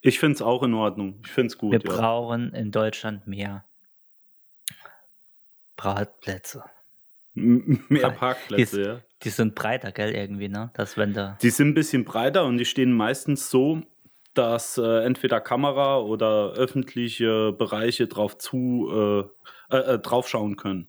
[0.00, 1.20] ich finde es auch in Ordnung.
[1.24, 1.72] Ich finde es gut.
[1.72, 1.96] Wir ja.
[1.96, 3.64] brauchen in Deutschland mehr
[5.76, 6.64] Parkplätze.
[7.34, 9.00] Mehr Parkplätze, ja.
[9.22, 10.70] Die sind breiter, gell, irgendwie, ne?
[10.74, 11.38] Dass wenn da.
[11.42, 13.82] Die sind ein bisschen breiter und die stehen meistens so,
[14.34, 18.88] dass äh, entweder Kamera oder öffentliche Bereiche drauf zu
[19.70, 20.88] äh, äh, äh, draufschauen können.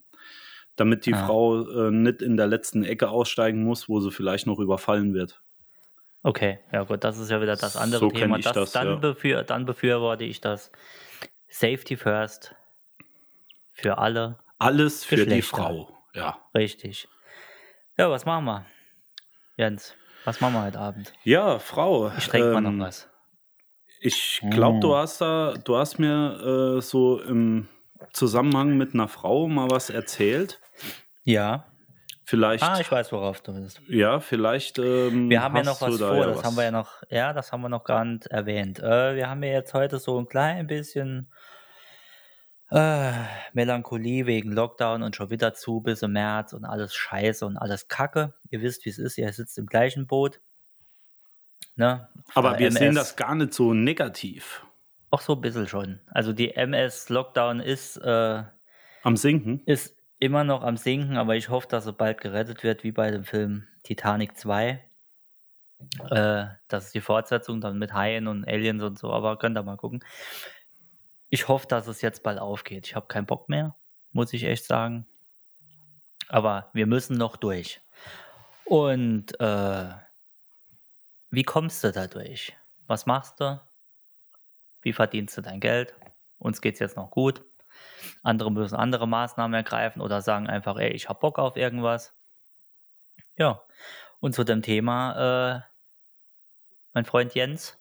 [0.77, 1.25] Damit die Ah.
[1.25, 5.41] Frau äh, nicht in der letzten Ecke aussteigen muss, wo sie vielleicht noch überfallen wird.
[6.23, 8.37] Okay, ja gut, das ist ja wieder das andere So Thema.
[8.37, 8.95] ich das, dann, ja.
[8.95, 10.71] befür, dann befürworte ich das.
[11.47, 12.55] Safety first.
[13.71, 14.39] Für alle.
[14.57, 15.41] Alles für die.
[15.41, 15.89] Frau.
[16.13, 16.39] Ja.
[16.55, 17.07] Richtig.
[17.97, 18.65] Ja, was machen wir?
[19.57, 21.13] Jens, was machen wir heute Abend?
[21.23, 22.11] Ja, Frau.
[22.17, 23.09] Ich trinke mal ähm, noch was.
[24.01, 27.67] Ich glaube, du hast da, du hast mir äh, so im
[28.11, 30.59] Zusammenhang mit einer Frau mal was erzählt.
[31.23, 31.65] Ja.
[32.27, 33.81] Vielleicht, Ah, ich weiß, worauf du bist.
[33.87, 34.79] ja, vielleicht.
[34.79, 36.43] Ähm, Wir haben ja noch was da vor, ja das was.
[36.45, 38.79] haben wir ja noch, ja, das haben wir noch gar nicht erwähnt.
[38.79, 41.31] Äh, wir haben ja jetzt heute so ein klein bisschen
[42.71, 43.11] äh,
[43.53, 47.87] Melancholie wegen Lockdown und schon wieder zu bis im März und alles scheiße und alles
[47.87, 48.33] Kacke.
[48.49, 50.41] Ihr wisst, wie es ist, ihr sitzt im gleichen Boot.
[51.75, 52.09] Ne?
[52.33, 52.95] Aber wir sehen MS.
[52.95, 54.65] das gar nicht so negativ.
[55.11, 55.99] Auch so ein bisschen schon.
[56.07, 58.43] Also die MS-Lockdown ist, äh,
[59.03, 59.61] Am Sinken.
[59.67, 63.11] ist immer noch am Sinken, aber ich hoffe, dass er bald gerettet wird, wie bei
[63.11, 64.83] dem Film Titanic 2.
[66.09, 69.63] Äh, das ist die Fortsetzung dann mit Haien und Aliens und so, aber könnt ihr
[69.63, 70.03] mal gucken.
[71.29, 72.87] Ich hoffe, dass es jetzt bald aufgeht.
[72.87, 73.75] Ich habe keinen Bock mehr,
[74.11, 75.05] muss ich echt sagen.
[76.27, 77.81] Aber wir müssen noch durch.
[78.65, 79.89] Und äh,
[81.29, 82.55] wie kommst du da durch?
[82.87, 83.61] Was machst du?
[84.81, 85.93] Wie verdienst du dein Geld?
[86.39, 87.43] Uns geht es jetzt noch gut.
[88.23, 92.13] Andere müssen andere Maßnahmen ergreifen oder sagen einfach, ey, ich hab Bock auf irgendwas.
[93.37, 93.61] Ja.
[94.19, 95.61] Und zu dem Thema, äh,
[96.93, 97.77] mein Freund Jens,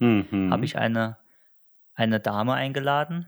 [0.00, 0.52] Mhm.
[0.52, 1.16] habe ich eine,
[1.94, 3.26] eine Dame eingeladen,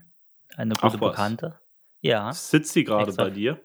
[0.55, 0.97] eine gute.
[0.97, 1.59] Bekannte.
[1.99, 3.59] Ja, Sitzt sie gerade bei dir?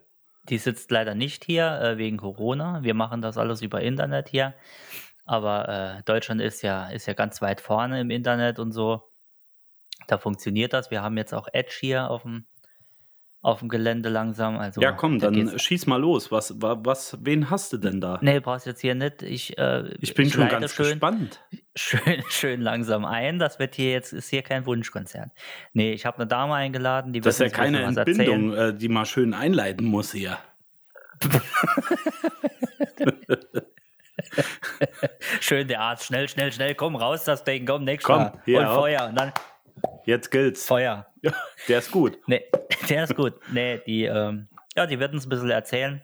[0.48, 2.83] die sitzt leider nicht hier äh, wegen Corona.
[2.83, 4.55] Wir machen das alles über Internet hier.
[5.24, 9.11] Aber äh, Deutschland ist ja, ist ja ganz weit vorne im Internet und so.
[10.07, 10.90] Da funktioniert das.
[10.92, 12.46] Wir haben jetzt auch Edge hier auf dem,
[13.42, 14.59] auf dem Gelände langsam.
[14.59, 16.33] Also, ja, komm, da dann geht's- schieß mal los.
[16.33, 18.18] Was, wa- was, wen hast du denn da?
[18.20, 19.22] Nee, brauchst jetzt hier nicht.
[19.22, 21.40] Ich, äh, ich bin schon leite ganz schön, gespannt.
[21.77, 23.38] schön, schön langsam ein.
[23.38, 25.31] Das wird hier jetzt, ist hier kein Wunschkonzert.
[25.75, 27.99] Nee, ich habe eine Dame eingeladen, die Das ist ja wird keine erzählen.
[28.09, 30.38] Entbindung, äh, die mal schön einleiten muss hier.
[35.40, 38.33] Schön der Arzt, schnell, schnell, schnell, komm raus, das Ding, komm, nächstes Komm, Mal.
[38.33, 38.75] und hopp.
[38.75, 39.33] Feuer, und dann
[40.05, 40.67] Jetzt gilt's.
[40.67, 41.07] Feuer.
[41.23, 41.33] Ja,
[41.69, 42.19] der ist gut.
[42.27, 42.45] Nee,
[42.89, 43.35] der ist gut.
[43.51, 46.03] Nee, die, ähm, ja, die wird uns ein bisschen erzählen.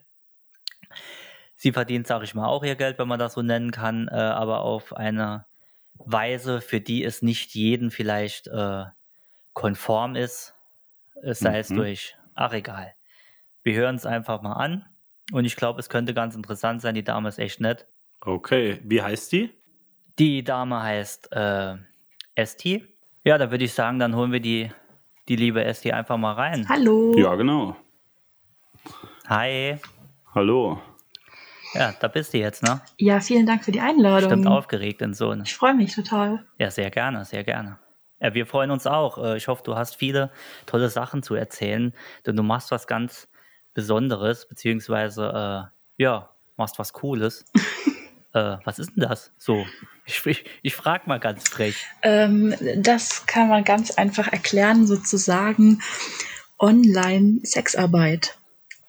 [1.57, 4.15] Sie verdient, sag ich mal, auch ihr Geld, wenn man das so nennen kann, äh,
[4.15, 5.47] aber auf eine
[5.95, 8.85] Weise, für die es nicht jeden vielleicht äh,
[9.53, 10.55] konform ist,
[11.23, 11.77] es sei es Mhm.
[11.77, 12.95] durch, ach egal.
[13.63, 14.87] Wir hören es einfach mal an
[15.31, 16.97] und ich glaube, es könnte ganz interessant sein.
[16.97, 17.87] Die Dame ist echt nett.
[18.21, 19.51] Okay, wie heißt die?
[20.19, 21.77] Die Dame heißt äh,
[22.35, 22.89] Esti.
[23.25, 24.71] Ja, da würde ich sagen, dann holen wir die,
[25.29, 26.69] die liebe Esti einfach mal rein.
[26.69, 27.17] Hallo.
[27.17, 27.77] Ja, genau.
[29.29, 29.79] Hi.
[30.35, 30.81] Hallo.
[31.75, 32.81] Ja, da bist du jetzt, ne?
[32.99, 34.29] Ja, vielen Dank für die Einladung.
[34.31, 35.45] Stimmt aufgeregt in so eine.
[35.45, 36.45] Ich freue mich total.
[36.59, 37.79] Ja, sehr gerne, sehr gerne.
[38.21, 39.19] Ja, wir freuen uns auch.
[39.19, 40.31] Äh, Ich hoffe, du hast viele
[40.67, 41.95] tolle Sachen zu erzählen,
[42.27, 43.29] denn du machst was ganz
[43.73, 47.45] Besonderes, beziehungsweise, äh, ja, machst was Cooles.
[48.35, 49.33] äh, was ist denn das?
[49.39, 49.67] So,
[50.07, 51.87] ich, ich, ich frage mal ganz frech.
[52.03, 55.81] Ähm, das kann man ganz einfach erklären, sozusagen
[56.59, 58.39] Online-Sexarbeit.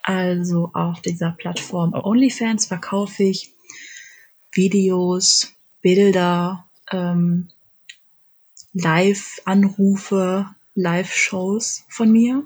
[0.01, 2.01] Also auf dieser Plattform Oh.
[2.10, 3.51] OnlyFans verkaufe ich
[4.51, 7.49] Videos, Bilder, ähm,
[8.73, 12.43] Live-Anrufe, Live-Shows von mir.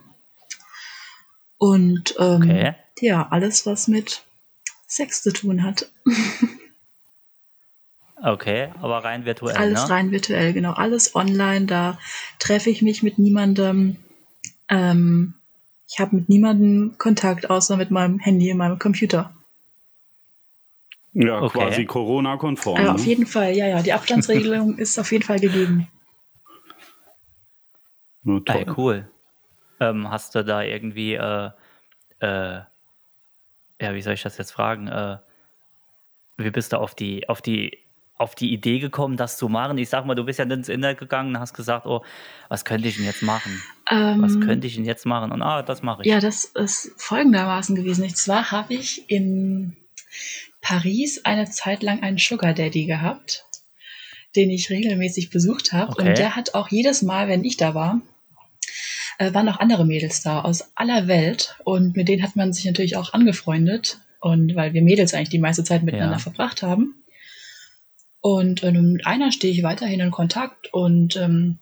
[1.57, 2.75] Und ähm, Okay.
[2.99, 4.23] ja, alles, was mit
[4.87, 5.89] Sex zu tun hat.
[8.21, 9.89] Okay, aber rein virtuell, Alles ne?
[9.89, 10.73] rein virtuell, genau.
[10.73, 11.67] Alles online.
[11.67, 11.99] Da
[12.39, 13.97] treffe ich mich mit niemandem.
[14.69, 15.35] Ähm,
[15.87, 19.33] ich habe mit niemandem Kontakt, außer mit meinem Handy und meinem Computer.
[21.13, 21.57] Ja, Okay.
[21.57, 22.79] quasi Corona-konform.
[22.79, 23.07] Aber auf ne?
[23.07, 23.81] jeden Fall, ja, ja.
[23.81, 25.87] Die Abstandsregelung ist auf jeden Fall gegeben.
[28.23, 28.65] Ja, toll.
[28.67, 29.11] Ey, cool.
[29.79, 31.51] Ähm, hast du da irgendwie, äh,
[32.19, 32.61] äh,
[33.79, 34.87] ja, wie soll ich das jetzt fragen?
[34.87, 35.17] Äh,
[36.37, 37.86] wie bist du auf die, auf die,
[38.17, 39.77] auf die Idee gekommen, das zu machen?
[39.77, 42.03] Ich sag mal, du bist ja ins Internet gegangen und hast gesagt, oh,
[42.49, 43.61] was könnte ich denn jetzt machen?
[43.91, 45.31] Ähm, Was könnte ich denn jetzt machen?
[45.31, 46.07] Und ah, das mache ich.
[46.07, 48.03] Ja, das ist folgendermaßen gewesen.
[48.03, 49.77] Und zwar habe ich in
[50.61, 53.45] Paris eine Zeit lang einen Sugar Daddy gehabt,
[54.35, 55.91] den ich regelmäßig besucht habe.
[55.91, 56.09] Okay.
[56.09, 58.01] Und der hat auch jedes Mal, wenn ich da war,
[59.19, 61.55] äh, waren auch andere Mädels da aus aller Welt.
[61.63, 63.99] Und mit denen hat man sich natürlich auch angefreundet.
[64.19, 66.19] Und weil wir Mädels eigentlich die meiste Zeit miteinander Ja.
[66.19, 66.96] verbracht haben.
[68.21, 71.59] Und äh, mit einer stehe ich weiterhin in Kontakt und ähm,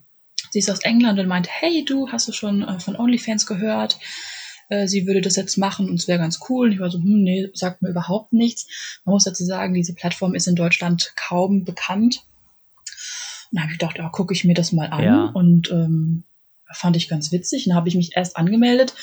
[0.52, 4.00] sie ist aus England und meint, hey du, hast du schon äh, von OnlyFans gehört?
[4.70, 6.68] Äh, sie würde das jetzt machen und es wäre ganz cool.
[6.68, 9.00] Und ich war so, hm, nee, sagt mir überhaupt nichts.
[9.06, 12.24] Man muss dazu sagen, diese Plattform ist in Deutschland kaum bekannt.
[13.52, 15.04] Und da habe ich gedacht, ja, gucke ich mir das mal an.
[15.04, 15.26] Ja.
[15.26, 16.24] Und ähm,
[16.72, 17.66] fand ich ganz witzig.
[17.66, 18.94] Und dann habe ich mich erst angemeldet,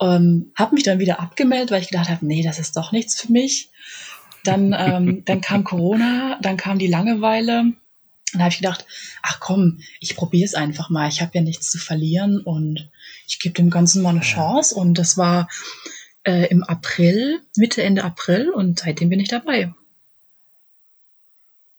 [0.00, 3.20] ähm, habe mich dann wieder abgemeldet, weil ich gedacht habe, nee, das ist doch nichts
[3.20, 3.70] für mich.
[4.44, 7.72] Dann, ähm, dann kam Corona, dann kam die Langeweile.
[8.32, 8.86] Dann habe ich gedacht,
[9.22, 11.08] ach komm, ich probiere es einfach mal.
[11.08, 12.90] Ich habe ja nichts zu verlieren und
[13.26, 14.74] ich gebe dem Ganzen mal eine Chance.
[14.74, 15.48] Und das war
[16.24, 19.72] äh, im April, Mitte, Ende April und seitdem bin ich dabei.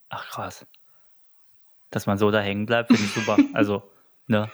[0.10, 0.66] Ach krass.
[1.92, 3.38] Dass man so da hängen bleibt, finde ich super.
[3.54, 3.84] also,
[4.28, 4.50] ne?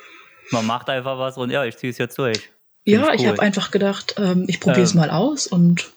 [0.50, 2.38] Man macht einfach was und ja, ich ziehe es jetzt durch.
[2.84, 3.28] Find ja, ich ich cool.
[3.30, 5.02] habe einfach gedacht, ähm, ich probiere es Ähm.
[5.02, 5.91] mal aus und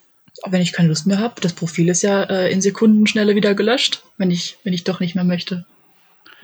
[0.47, 4.03] wenn ich keine Lust mehr habe, das Profil ist ja äh, in Sekundenschnelle wieder gelöscht,
[4.19, 5.67] wenn ich, wenn ich doch nicht mehr möchte.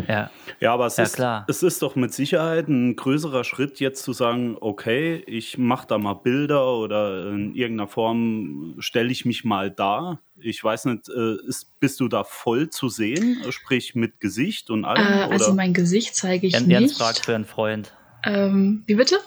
[0.09, 1.45] Ja, Ja, aber es, Ja, ist, klar.
[1.49, 5.99] es ist doch mit Sicherheit ein größerer Schritt, jetzt zu sagen, okay, ich mache da
[5.99, 10.21] mal Bilder oder in irgendeiner Form stelle ich mich mal dar.
[10.39, 14.87] Ich weiß nicht, äh, ist, bist du da voll zu sehen, sprich mit Gesicht und
[14.87, 15.03] allem?
[15.07, 15.55] Äh, also oder?
[15.55, 16.97] mein Gesicht zeige ich Jens, Jens nicht.
[16.99, 17.95] fragt für einen Freund.
[18.25, 19.19] Ähm, wie bitte?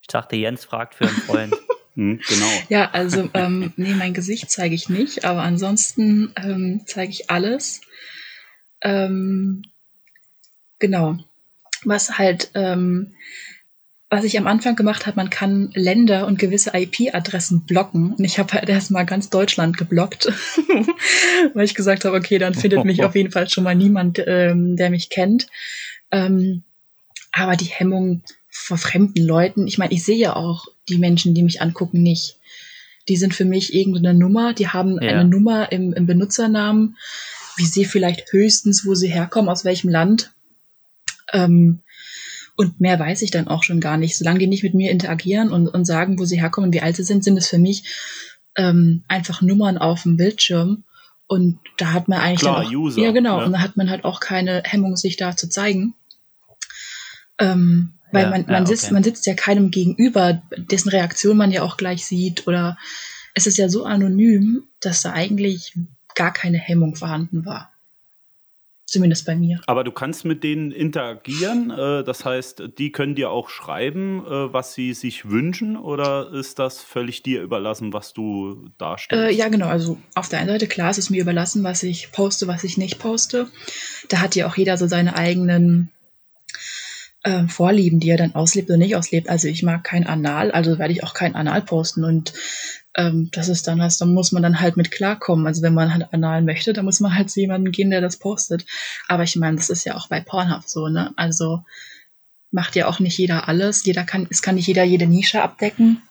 [0.00, 1.54] Ich dachte, Jens fragt für einen Freund.
[1.98, 2.46] Hm, genau.
[2.68, 7.80] Ja, also ähm, nee, mein Gesicht zeige ich nicht, aber ansonsten ähm, zeige ich alles.
[8.80, 9.62] Ähm,
[10.78, 11.18] genau.
[11.84, 13.14] Was halt ähm,
[14.10, 18.14] was ich am Anfang gemacht habe, man kann Länder und gewisse IP-Adressen blocken.
[18.14, 20.26] Und ich habe halt erstmal ganz Deutschland geblockt,
[21.54, 24.76] weil ich gesagt habe, okay, dann findet mich auf jeden Fall schon mal niemand, ähm,
[24.76, 25.48] der mich kennt.
[26.10, 26.62] Ähm,
[27.32, 31.42] aber die Hemmung vor fremden Leuten, ich meine, ich sehe ja auch die Menschen, die
[31.42, 32.36] mich angucken, nicht.
[33.08, 35.10] Die sind für mich irgendeine Nummer, die haben ja.
[35.10, 36.96] eine Nummer im, im Benutzernamen.
[37.56, 40.32] Ich sehe vielleicht höchstens, wo sie herkommen, aus welchem Land.
[41.32, 41.80] Ähm,
[42.56, 44.18] und mehr weiß ich dann auch schon gar nicht.
[44.18, 47.04] Solange die nicht mit mir interagieren und, und sagen, wo sie herkommen, wie alt sie
[47.04, 47.84] sind, sind es für mich
[48.56, 50.84] ähm, einfach Nummern auf dem Bildschirm.
[51.28, 53.46] Und da hat man eigentlich Klar, dann auch, User, ja genau, ja.
[53.46, 55.94] und da hat man halt auch keine Hemmung, sich da zu zeigen.
[57.38, 58.94] Ähm, weil Ja, man, ja, man, sitzt, okay.
[58.94, 62.46] man sitzt ja keinem gegenüber, dessen Reaktion man ja auch gleich sieht.
[62.46, 62.76] Oder
[63.34, 65.74] es ist ja so anonym, dass da eigentlich
[66.14, 67.72] gar keine Hemmung vorhanden war.
[68.86, 69.60] Zumindest bei mir.
[69.66, 74.50] Aber du kannst mit denen interagieren, äh, das heißt, die können dir auch schreiben, äh,
[74.50, 79.30] was sie sich wünschen, oder ist das völlig dir überlassen, was du darstellst?
[79.30, 79.66] Äh, ja, genau.
[79.66, 82.78] Also auf der einen Seite, klar, es ist mir überlassen, was ich poste, was ich
[82.78, 83.48] nicht poste.
[84.08, 85.90] Da hat ja auch jeder so seine eigenen
[87.22, 89.28] äh, Vorlieben, die er dann auslebt oder nicht auslebt.
[89.28, 92.04] Also ich mag kein Anal, also werde ich auch kein Anal posten.
[92.04, 92.32] Und
[92.96, 95.46] ähm, das ist dann was, da muss man dann halt mit klarkommen.
[95.46, 98.16] Also wenn man halt Anal möchte, dann muss man halt zu jemandem gehen, der das
[98.18, 98.64] postet.
[99.08, 101.12] Aber ich meine, das ist ja auch bei Pornhub so, ne?
[101.16, 101.64] Also
[102.50, 103.84] macht ja auch nicht jeder alles.
[103.84, 106.02] Jeder kann, es kann nicht jeder jede Nische abdecken.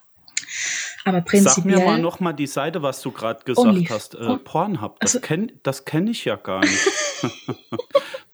[1.04, 1.78] Aber Sag prinzipiell.
[1.78, 4.14] mir mal nochmal die Seite, was du gerade gesagt Only- hast.
[4.14, 5.48] Äh, Porn- Pornhub, das Also- kenne
[5.84, 6.78] kenn ich ja gar nicht.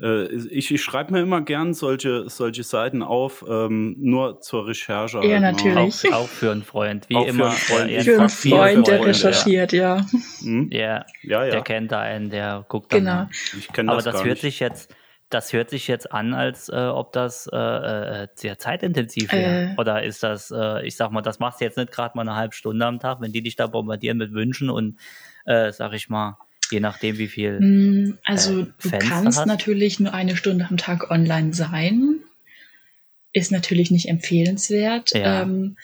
[0.00, 5.18] Äh, ich ich schreibe mir immer gern solche, solche Seiten auf, ähm, nur zur Recherche.
[5.18, 5.40] Ja, halt mal.
[5.52, 6.12] natürlich.
[6.12, 7.46] Auch, auch für einen Freund, wie Auch für immer.
[7.48, 7.90] einen Freund.
[7.90, 10.06] äh, für einen Freund, der Freunde, recherchiert, ja.
[10.40, 10.68] Hm?
[10.72, 13.12] Ja, Ja, der ja, kennt da einen, der guckt dann Genau.
[13.14, 13.28] mal.
[13.58, 14.40] ich kenne Aber das, das, gar hört nicht.
[14.42, 14.94] sich jetzt,
[15.30, 19.72] das hört sich jetzt an, als äh, ob das äh, äh, sehr zeitintensiv wäre.
[19.72, 19.80] Äh.
[19.80, 22.34] Oder ist das, äh, ich sag mal, das machst du jetzt nicht gerade mal eine
[22.36, 24.98] halbe Stunde am Tag, wenn die dich da bombardieren mit Wünschen und,
[25.44, 26.36] äh, sag ich mal,
[26.72, 27.60] je nachdem wie viel.
[27.60, 32.20] Mm, Also Äh, du kannst natürlich nur eine Stunde am Tag online sein.
[33.32, 35.12] Ist natürlich nicht empfehlenswert.
[35.14, 35.42] Ja.
[35.42, 35.76] Ähm,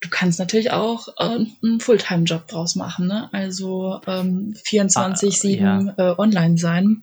[0.00, 3.28] du kannst natürlich auch äh, einen Fulltime-Job draus machen, ne?
[3.32, 7.02] Also ähm, 24-7 äh, online sein.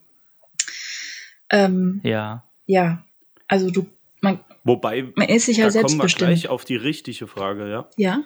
[1.49, 3.03] Ähm, Ja, ja,
[3.47, 3.87] also du,
[4.21, 7.89] man, Wobei, man ist sich ja da kommen wir gleich auf die richtige Frage, ja.
[7.97, 8.23] Ja,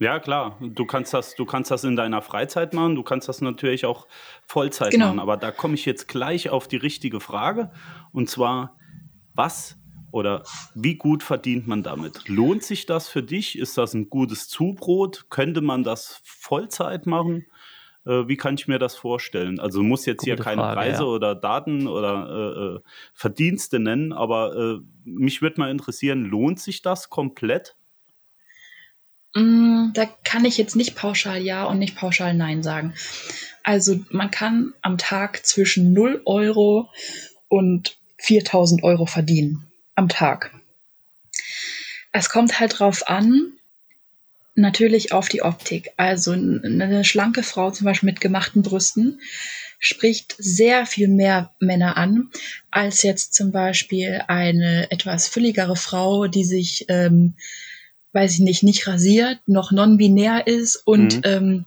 [0.00, 0.56] Ja, klar.
[0.60, 4.06] Du kannst das, du kannst das in deiner Freizeit machen, du kannst das natürlich auch
[4.46, 5.06] Vollzeit Genau.
[5.06, 5.18] machen.
[5.18, 7.72] Aber da komme ich jetzt gleich auf die richtige Frage.
[8.12, 8.76] Und zwar,
[9.34, 9.76] was
[10.12, 12.28] oder wie gut verdient man damit?
[12.28, 13.58] Lohnt sich das für dich?
[13.58, 15.26] Ist das ein gutes Zubrot?
[15.30, 17.46] Könnte man das Vollzeit machen?
[18.06, 19.60] Äh, wie kann ich mir das vorstellen?
[19.60, 21.08] Also muss jetzt hier Gute keine Frage, Preise ja.
[21.08, 22.80] oder Daten oder äh, äh,
[23.12, 27.76] Verdienste nennen, aber äh, mich würde mal interessieren, lohnt sich das komplett?
[29.34, 32.94] Mm, Da kann ich jetzt nicht pauschal Ja und nicht pauschal Nein sagen.
[33.62, 36.88] Also man kann am Tag zwischen 0 Euro
[37.48, 39.64] und 4000 Euro verdienen.
[39.94, 40.52] Am Tag.
[42.12, 43.52] Es kommt halt drauf an,
[44.54, 45.92] natürlich auf die Optik.
[45.96, 49.20] Also eine schlanke Frau zum Beispiel mit gemachten Brüsten
[49.78, 52.30] spricht sehr viel mehr Männer an,
[52.70, 57.34] als jetzt zum Beispiel eine etwas fülligere Frau, die sich ähm,
[58.12, 61.20] weiß ich nicht, nicht rasiert, noch non-binär ist und Mhm.
[61.24, 61.64] ähm,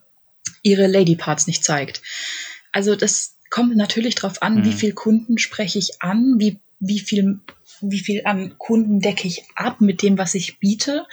[0.64, 2.02] ihre Ladyparts nicht zeigt.
[2.72, 4.66] Also das kommt natürlich drauf an, Mhm.
[4.66, 7.40] wie viel Kunden spreche ich an, wie, wie viel,
[7.82, 11.06] wie viel an Kunden decke ich ab mit dem, was ich biete.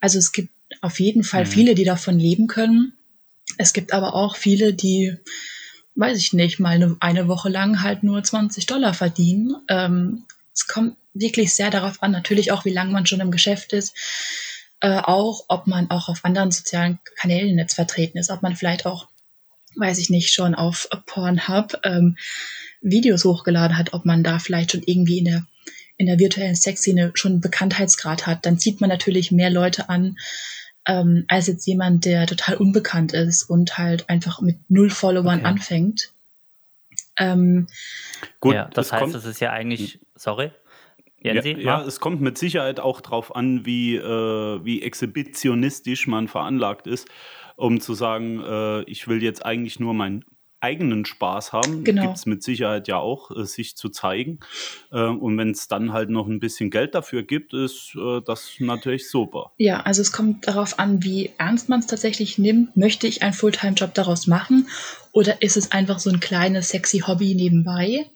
[0.00, 0.50] Also es gibt
[0.82, 1.48] auf jeden Fall Mhm.
[1.48, 2.94] viele, die davon leben können.
[3.58, 5.16] Es gibt aber auch viele, die,
[5.94, 9.56] weiß ich nicht, mal eine, eine Woche lang halt nur 20 Dollar verdienen.
[9.68, 13.72] Ähm, es kommt wirklich sehr darauf an, natürlich auch, wie lange man schon im Geschäft
[13.72, 13.94] ist,
[14.80, 18.86] äh, auch, ob man auch auf anderen sozialen Kanälen jetzt vertreten ist, ob man vielleicht
[18.86, 19.08] auch,
[19.76, 22.16] weiß ich nicht, schon auf Pornhub ähm,
[22.80, 25.46] Videos hochgeladen hat, ob man da vielleicht schon irgendwie in der
[25.98, 30.16] in der virtuellen Sexszene schon einen Bekanntheitsgrad hat, dann zieht man natürlich mehr Leute an,
[30.86, 35.46] ähm, als jetzt jemand, der total unbekannt ist und halt einfach mit null Followern Okay.
[35.48, 36.10] anfängt.
[37.18, 37.66] Ähm,
[38.40, 40.52] Gut, ja, das es heißt, kommt- es ist ja eigentlich, sorry, Ja,
[41.20, 41.56] Jensi?
[41.60, 47.08] ja, es kommt mit Sicherheit auch darauf an, wie, äh, wie exhibitionistisch man veranlagt ist,
[47.56, 50.24] um zu sagen, äh, ich will jetzt eigentlich nur meinen
[50.60, 51.84] eigenen Spaß haben.
[51.84, 52.02] Genau.
[52.02, 54.40] Gibt es mit Sicherheit ja auch, äh, sich zu zeigen.
[54.92, 58.52] Äh, und wenn es dann halt noch ein bisschen Geld dafür gibt, ist äh, das
[58.58, 59.52] natürlich super.
[59.56, 62.76] Ja, also es kommt darauf an, wie ernst man es tatsächlich nimmt.
[62.76, 64.68] Möchte ich einen Fulltime-Job daraus machen
[65.12, 68.06] oder ist es einfach so ein kleines, sexy Hobby nebenbei?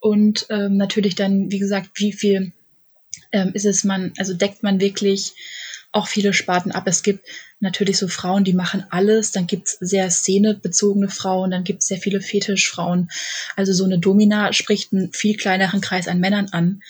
[0.00, 2.52] Und ähm, natürlich dann, wie gesagt, wie viel
[3.32, 5.32] ähm, ist es man, also deckt man wirklich
[5.92, 6.84] auch viele Sparten ab.
[6.86, 7.26] Es gibt
[7.60, 9.32] natürlich so Frauen, die machen alles.
[9.32, 13.10] Dann gibt es sehr szenebezogene Frauen, dann gibt es sehr viele Fetischfrauen.
[13.56, 16.82] Also so eine Domina spricht einen viel kleineren Kreis an Männern an,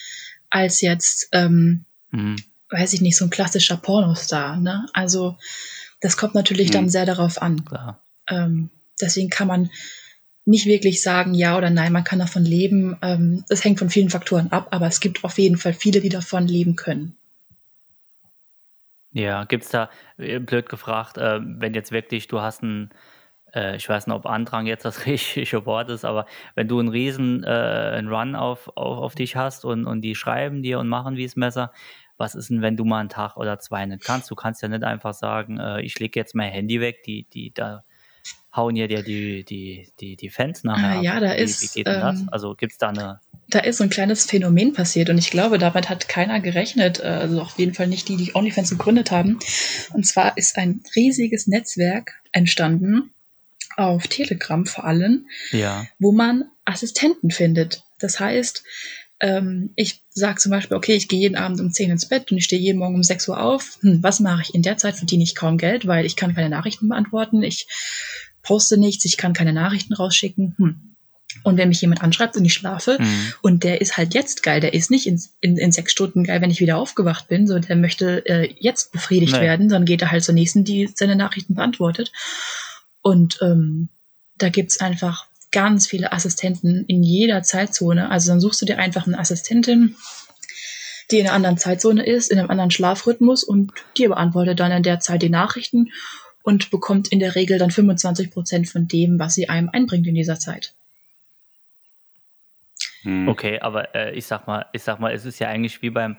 [0.51, 2.37] als jetzt, ähm, mhm.
[2.71, 4.57] weiß ich nicht, so ein klassischer Pornostar.
[4.57, 4.87] Ne?
[4.93, 5.37] Also
[6.01, 6.73] das kommt natürlich mhm.
[6.73, 7.65] dann sehr darauf an.
[8.29, 9.71] Ähm, deswegen kann man
[10.47, 12.97] nicht wirklich sagen, ja oder nein, man kann davon leben.
[13.03, 16.09] Ähm, das hängt von vielen Faktoren ab, aber es gibt auf jeden Fall viele, die
[16.09, 17.17] davon leben können.
[19.13, 22.91] Ja, gibt es da, äh, blöd gefragt, äh, wenn jetzt wirklich, du hast ein,
[23.55, 26.89] äh, ich weiß nicht, ob Andrang jetzt das richtige Wort ist, aber wenn du einen
[26.89, 31.17] riesen einen Run auf, auf, auf dich hast und, und die schreiben dir und machen
[31.17, 31.73] wie es Messer,
[32.19, 34.31] was ist denn, wenn du mal einen Tag oder zwei nicht kannst?
[34.31, 37.85] Du kannst ja nicht einfach sagen, ich lege jetzt mein Handy weg, die, die, da
[38.55, 40.99] hauen ja dir die, die, die, die Fans nachher.
[40.99, 41.63] Ah, ja, da wie, ist.
[41.63, 42.33] Wie geht denn ähm, das?
[42.33, 43.21] Also gibt es da eine.
[43.49, 47.05] Da ist so ein kleines Phänomen passiert und ich glaube, damit hat keiner gerechnet, äh,
[47.05, 49.39] also auf jeden Fall nicht die, die OnlyFans gegründet haben.
[49.93, 53.11] Und zwar ist ein riesiges Netzwerk entstanden,
[53.77, 55.87] auf Telegram vor allem, ja.
[55.99, 57.85] wo man Assistenten findet.
[57.99, 58.65] Das heißt,
[59.21, 62.39] ähm, ich sage zum Beispiel, okay, ich gehe jeden Abend um 10 ins Bett und
[62.39, 63.79] ich stehe jeden Morgen um 6 Uhr auf.
[63.83, 64.97] Hm, was mache ich in der Zeit?
[64.97, 67.43] Verdiene ich kaum Geld, weil ich kann keine Nachrichten beantworten.
[67.43, 67.67] Ich
[68.43, 70.55] poste nichts, ich kann keine Nachrichten rausschicken.
[70.57, 70.97] Hm.
[71.43, 73.33] Und wenn mich jemand anschreibt und ich schlafe mhm.
[73.43, 76.41] und der ist halt jetzt geil, der ist nicht in, in, in, sechs Stunden geil,
[76.41, 79.41] wenn ich wieder aufgewacht bin, so der möchte äh, jetzt befriedigt nee.
[79.41, 82.11] werden, dann geht er halt zur nächsten, die seine Nachrichten beantwortet.
[83.03, 83.91] Und ähm,
[84.39, 85.27] da gibt's einfach
[85.57, 88.11] ganz viele Assistenten in jeder Zeitzone.
[88.11, 89.97] Also dann suchst du dir einfach eine Assistentin,
[91.11, 94.83] die in einer anderen Zeitzone ist, in einem anderen Schlafrhythmus und die beantwortet dann in
[94.83, 95.93] der Zeit die Nachrichten
[96.43, 100.15] und bekommt in der Regel dann 25 Prozent von dem, was sie einem einbringt in
[100.15, 100.75] dieser Zeit.
[103.01, 103.27] Hm.
[103.27, 106.19] Okay, aber äh, ich sag mal, ich sag mal, es ist ja eigentlich wie beim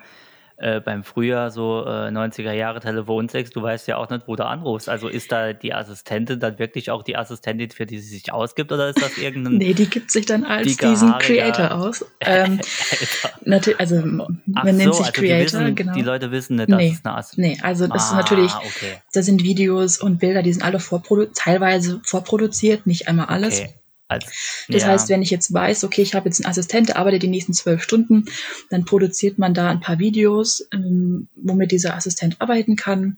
[0.60, 4.44] äh, beim Frühjahr so äh, 90er Jahre Telefonsex, du weißt ja auch nicht, wo du
[4.46, 4.90] anrufst.
[4.90, 8.72] Also ist da die Assistentin dann wirklich auch die Assistentin, für die sie sich ausgibt,
[8.72, 9.58] oder ist das irgendein.
[9.58, 12.04] nee, die gibt sich dann als diesen Creator aus.
[12.22, 12.60] Ähm,
[13.46, 15.94] natürlich, also man Ach nennt so, sich also Creator, wissen, genau.
[15.94, 17.60] Die Leute wissen nicht, dass nee, es eine Assistentin ist.
[17.60, 19.02] Nee, also das ah, ist natürlich, okay.
[19.14, 23.60] da sind Videos und Bilder, die sind alle vorprodu teilweise vorproduziert, nicht einmal alles.
[23.60, 23.74] Okay.
[24.08, 24.26] Als,
[24.70, 24.90] das ja.
[24.90, 27.54] heißt, wenn ich jetzt weiß, okay, ich habe jetzt einen Assistent, der arbeitet die nächsten
[27.54, 28.26] zwölf Stunden,
[28.70, 33.18] dann produziert man da ein paar Videos, ähm, womit dieser Assistent arbeiten kann.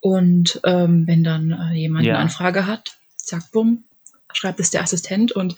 [0.00, 2.14] Und ähm, wenn dann äh, jemand ja.
[2.14, 3.84] eine Anfrage hat, zack, bumm,
[4.32, 5.56] schreibt es der Assistent und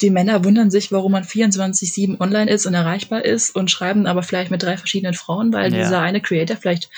[0.00, 4.22] die Männer wundern sich, warum man 24-7 online ist und erreichbar ist und schreiben aber
[4.22, 5.82] vielleicht mit drei verschiedenen Frauen, weil ja.
[5.82, 6.90] dieser eine Creator vielleicht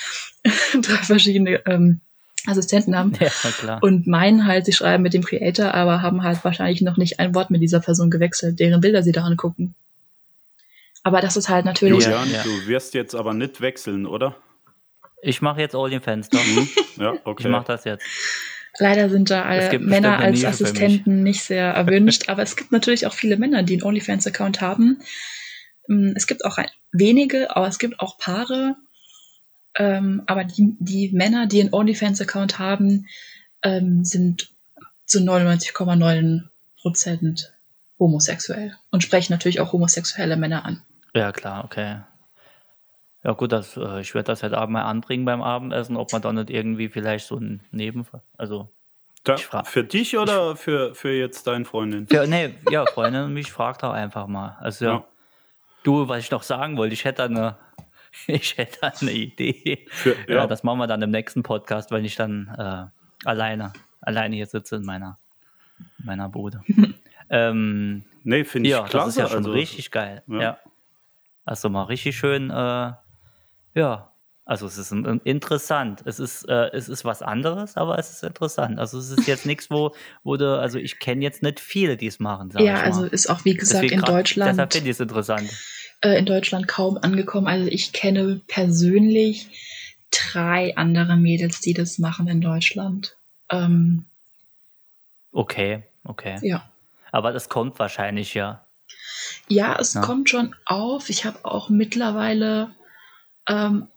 [0.81, 2.01] drei verschiedene ähm,
[2.47, 3.13] Assistenten haben.
[3.19, 3.79] Ja, klar.
[3.81, 7.35] Und meinen halt, sie schreiben mit dem Creator, aber haben halt wahrscheinlich noch nicht ein
[7.35, 9.75] Wort mit dieser Person gewechselt, deren Bilder sie da angucken.
[11.03, 12.03] Aber das ist halt natürlich.
[12.03, 12.43] Julian, ja.
[12.43, 14.35] du wirst jetzt aber nicht wechseln, oder?
[15.21, 16.43] Ich mache jetzt All Fans, doch.
[16.43, 16.69] Mhm.
[16.97, 17.43] ja, okay.
[17.43, 18.05] Ich mache das jetzt.
[18.79, 23.13] Leider sind da alle Männer als Assistenten nicht sehr erwünscht, aber es gibt natürlich auch
[23.13, 24.99] viele Männer, die einen OnlyFans-Account haben.
[25.87, 26.59] Mm, es gibt auch
[26.91, 28.75] wenige, aber es gibt auch Paare,
[29.77, 33.07] ähm, aber die, die Männer, die einen OnlyFans-Account haben,
[33.61, 34.49] ähm, sind
[35.05, 36.43] zu 99,9
[36.81, 37.53] Prozent
[37.99, 40.83] homosexuell und sprechen natürlich auch homosexuelle Männer an.
[41.13, 42.01] Ja, klar, okay.
[43.23, 46.21] Ja gut, das, äh, ich werde das heute Abend mal anbringen beim Abendessen, ob man
[46.21, 48.69] da nicht irgendwie vielleicht so ein Nebenfall, also
[49.23, 52.07] da, für dich oder ich, für, für jetzt deine Freundin?
[52.07, 54.55] Für, nee, ja, Freundin mich fragt auch einfach mal.
[54.61, 54.91] Also ja.
[54.91, 55.05] ja.
[55.83, 57.57] Du, was ich noch sagen wollte, ich hätte eine
[58.27, 59.85] ich hätte eine Idee.
[59.89, 60.35] Für, ja.
[60.35, 60.47] ja.
[60.47, 64.77] das machen wir dann im nächsten Podcast, wenn ich dann äh, alleine, alleine hier sitze
[64.77, 65.17] in meiner,
[65.97, 66.61] meiner Bude.
[67.29, 69.05] ähm, nee, finde ich ja, klasse.
[69.05, 70.23] Das ist ja schon also, richtig geil.
[70.27, 70.41] Ja.
[70.41, 70.57] ja.
[71.45, 72.93] Also mal richtig schön, äh,
[73.75, 74.11] ja.
[74.43, 76.03] Also es ist ein, ein interessant.
[76.05, 78.79] Es ist, äh, es ist was anderes, aber es ist interessant.
[78.79, 79.93] Also es ist jetzt nichts, wo,
[80.23, 82.53] wo du, also ich kenne jetzt nicht viele, die es machen.
[82.57, 84.51] ja, also ist auch wie gesagt Deswegen in grad, Deutschland.
[84.51, 85.51] Deshalb finde ich es interessant
[86.01, 87.47] äh, in Deutschland kaum angekommen.
[87.47, 89.47] Also ich kenne persönlich
[90.11, 93.15] drei andere Mädels, die das machen in Deutschland.
[93.49, 94.05] Ähm,
[95.31, 96.39] okay, okay.
[96.41, 96.69] Ja.
[97.11, 98.65] Aber das kommt wahrscheinlich ja.
[99.47, 100.01] Ja, es ja.
[100.01, 101.09] kommt schon auf.
[101.09, 102.71] Ich habe auch mittlerweile
[103.47, 103.87] ähm,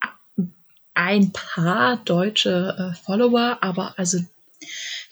[0.94, 4.18] ein paar deutsche äh, Follower, aber also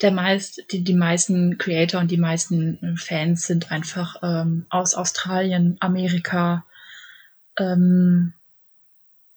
[0.01, 5.77] der meist, die, die meisten Creator und die meisten Fans sind einfach ähm, aus Australien,
[5.79, 6.65] Amerika,
[7.59, 8.33] ähm,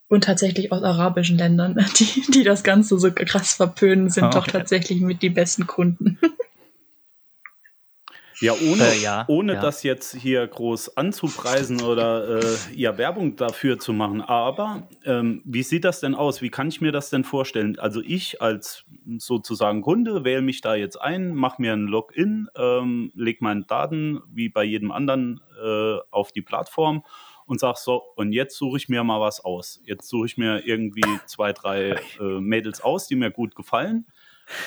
[0.09, 4.39] und tatsächlich aus arabischen Ländern, die, die das Ganze so krass verpönen, sind ah, okay.
[4.39, 6.19] doch tatsächlich mit die besten Kunden.
[8.43, 9.61] Ja, ohne, äh, ja, ohne ja.
[9.61, 14.21] das jetzt hier groß anzupreisen oder äh, ja, Werbung dafür zu machen.
[14.21, 16.43] Aber ähm, wie sieht das denn aus?
[16.43, 17.79] Wie kann ich mir das denn vorstellen?
[17.79, 18.85] Also ich als
[19.17, 24.21] sozusagen Kunde wähle mich da jetzt ein, mache mir ein Login, ähm, lege meine Daten
[24.29, 27.05] wie bei jedem anderen äh, auf die Plattform
[27.53, 29.79] und sage so, und jetzt suche ich mir mal was aus.
[29.85, 34.07] Jetzt suche ich mir irgendwie zwei, drei äh, Mädels aus, die mir gut gefallen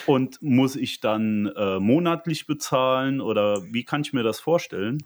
[0.06, 5.04] und muss ich dann äh, monatlich bezahlen oder wie kann ich mir das vorstellen?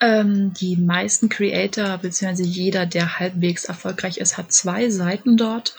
[0.00, 5.76] Ähm, die meisten Creator, beziehungsweise jeder, der halbwegs erfolgreich ist, hat zwei Seiten dort,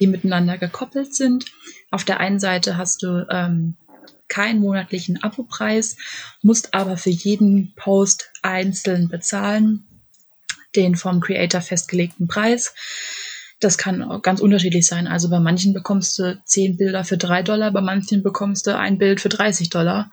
[0.00, 1.44] die miteinander gekoppelt sind.
[1.90, 3.76] Auf der einen Seite hast du ähm,
[4.28, 5.98] keinen monatlichen Abopreis,
[6.40, 9.86] musst aber für jeden Post einzeln bezahlen,
[10.76, 12.74] den vom Creator festgelegten Preis.
[13.60, 15.06] Das kann ganz unterschiedlich sein.
[15.06, 18.98] Also bei manchen bekommst du zehn Bilder für drei Dollar, bei manchen bekommst du ein
[18.98, 20.10] Bild für 30 Dollar.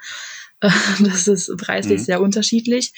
[1.00, 2.04] Das ist preislich mhm.
[2.04, 2.92] sehr unterschiedlich.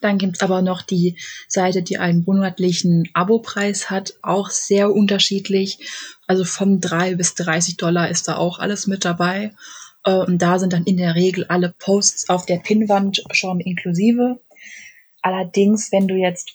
[0.00, 5.78] Dann gibt es aber noch die Seite, die einen monatlichen Abopreis hat, auch sehr unterschiedlich.
[6.26, 9.52] Also von drei bis 30 Dollar ist da auch alles mit dabei.
[10.04, 14.40] Äh, und da sind dann in der Regel alle Posts auf der Pinnwand schon inklusive.
[15.26, 16.54] Allerdings, wenn du jetzt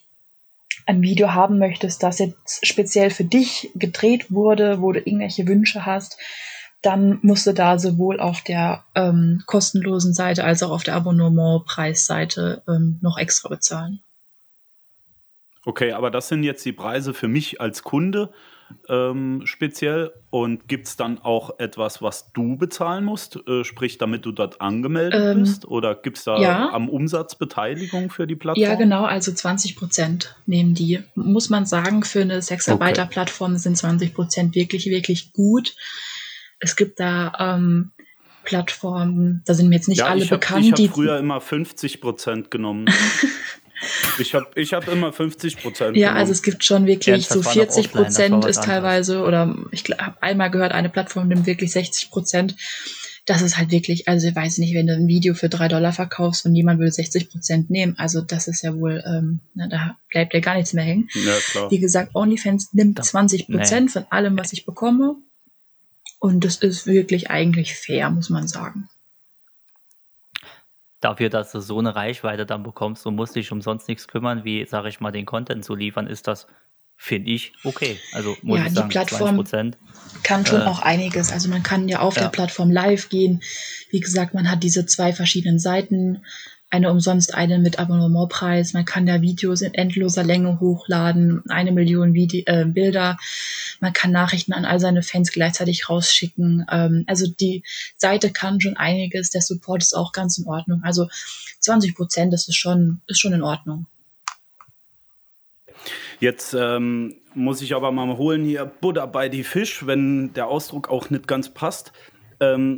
[0.86, 5.86] ein Video haben möchtest, das jetzt speziell für dich gedreht wurde, wo du irgendwelche Wünsche
[5.86, 6.18] hast,
[6.82, 12.64] dann musst du da sowohl auf der ähm, kostenlosen Seite als auch auf der Abonnement-Preisseite
[12.66, 14.02] ähm, noch extra bezahlen.
[15.66, 18.32] Okay, aber das sind jetzt die Preise für mich als Kunde
[18.90, 20.12] ähm, speziell.
[20.30, 24.62] Und gibt es dann auch etwas, was du bezahlen musst, äh, sprich, damit du dort
[24.62, 25.66] angemeldet ähm, bist?
[25.66, 26.70] Oder gibt es da ja.
[26.72, 28.64] am Umsatz Beteiligung für die Plattform?
[28.64, 31.00] Ja, genau, also 20 Prozent nehmen die.
[31.16, 35.76] Muss man sagen, für eine Sexarbeiter-Plattform sind 20 Prozent wirklich, wirklich gut.
[36.60, 37.92] Es gibt da ähm,
[38.44, 40.66] Plattformen, da sind mir jetzt nicht ja, alle hab, bekannt.
[40.66, 42.86] Ich habe früher immer 50 Prozent genommen.
[44.20, 45.98] Ich habe ich hab immer 50 Prozent.
[45.98, 50.52] Ja, also es gibt schon wirklich so 40 Prozent ist teilweise, oder ich habe einmal
[50.52, 52.56] gehört, eine Plattform nimmt wirklich 60 Prozent.
[53.26, 55.94] Das ist halt wirklich, also ich weiß nicht, wenn du ein Video für drei Dollar
[55.94, 59.98] verkaufst und jemand würde 60 Prozent nehmen, also das ist ja wohl, ähm, na, da
[60.10, 61.08] bleibt ja gar nichts mehr hängen.
[61.14, 61.72] Ja, klar.
[61.72, 63.92] Wie gesagt, OnlyFans nimmt 20 Prozent nee.
[63.92, 65.16] von allem, was ich bekomme.
[66.20, 68.90] Und das ist wirklich eigentlich fair, muss man sagen
[71.02, 74.66] dafür, dass du so eine Reichweite dann bekommst und musst dich umsonst nichts kümmern, wie,
[74.66, 76.48] sage ich mal, den Content zu liefern, ist das,
[76.96, 78.00] finde ich, okay.
[78.14, 79.44] Also muss ja, ich sagen, die Plattform
[80.24, 81.32] kann schon äh, auch einiges.
[81.32, 82.24] Also man kann ja auf ja.
[82.24, 83.42] der Plattform live gehen.
[83.90, 86.24] Wie gesagt, man hat diese zwei verschiedenen Seiten
[86.72, 88.74] eine umsonst, eine mit Abonnementpreis.
[88.74, 93.18] Man kann da Videos in endloser Länge hochladen, eine Million Vide äh, Bilder.
[93.82, 96.66] Man kann Nachrichten an all seine Fans gleichzeitig rausschicken.
[96.72, 97.64] Ähm, also die
[97.98, 99.32] Seite kann schon einiges.
[99.32, 100.82] Der Support ist auch ganz in Ordnung.
[100.84, 101.10] Also
[101.60, 103.86] 20 Prozent, das ist schon, ist schon in Ordnung.
[106.22, 110.90] Jetzt ähm, muss ich aber mal holen hier Buddha bei die Fisch, wenn der Ausdruck
[110.90, 111.92] auch nicht ganz passt.
[112.40, 112.78] Ähm,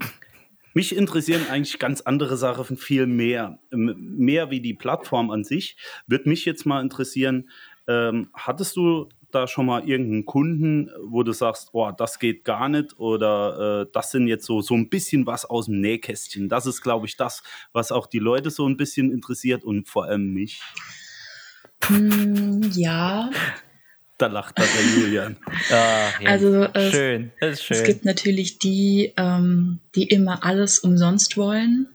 [0.73, 3.59] mich interessieren eigentlich ganz andere Sachen viel mehr.
[3.71, 5.77] Mehr wie die Plattform an sich.
[6.07, 7.49] Würde mich jetzt mal interessieren,
[7.87, 12.69] ähm, hattest du da schon mal irgendeinen Kunden, wo du sagst, oh, das geht gar
[12.69, 16.49] nicht oder äh, das sind jetzt so, so ein bisschen was aus dem Nähkästchen.
[16.49, 20.05] Das ist, glaube ich, das, was auch die Leute so ein bisschen interessiert und vor
[20.05, 20.61] allem mich.
[21.85, 23.29] Hm, ja,
[24.23, 24.65] da lacht der
[24.95, 25.35] Julian.
[25.71, 27.77] Ah, ja, also es, schön, das ist schön.
[27.77, 31.87] Es gibt natürlich die, ähm, die immer alles umsonst wollen.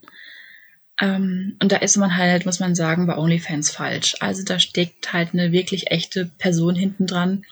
[1.00, 4.16] Ähm, und da ist man halt, muss man sagen, bei OnlyFans falsch.
[4.20, 7.44] Also da steckt halt eine wirklich echte Person hinten dran,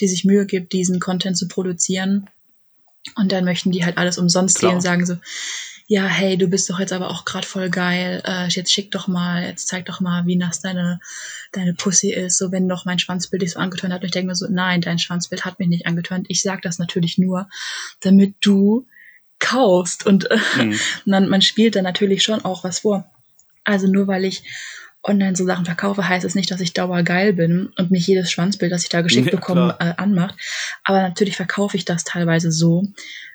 [0.00, 2.28] die sich Mühe gibt, diesen Content zu produzieren.
[3.16, 4.72] Und dann möchten die halt alles umsonst Klar.
[4.72, 5.16] sehen, sagen so,
[5.90, 9.08] ja, hey, du bist doch jetzt aber auch gerade voll geil, äh, jetzt schick doch
[9.08, 11.00] mal, jetzt zeig doch mal, wie nass deine,
[11.50, 14.02] deine Pussy ist, so wenn doch mein Schwanzbild dich so angetönt hat.
[14.02, 16.26] Und ich denke mir so, nein, dein Schwanzbild hat mich nicht angetönt.
[16.28, 17.48] Ich sag das natürlich nur,
[18.02, 18.86] damit du
[19.40, 20.06] kaufst.
[20.06, 20.78] Und, äh, mhm.
[21.06, 23.10] dann, man spielt dann natürlich schon auch was vor.
[23.64, 24.44] Also nur weil ich
[25.02, 28.70] online so Sachen verkaufe, heißt es nicht, dass ich dauergeil bin und mich jedes Schwanzbild,
[28.70, 30.36] das ich da geschickt ja, bekomme, äh, anmacht.
[30.84, 32.86] Aber natürlich verkaufe ich das teilweise so,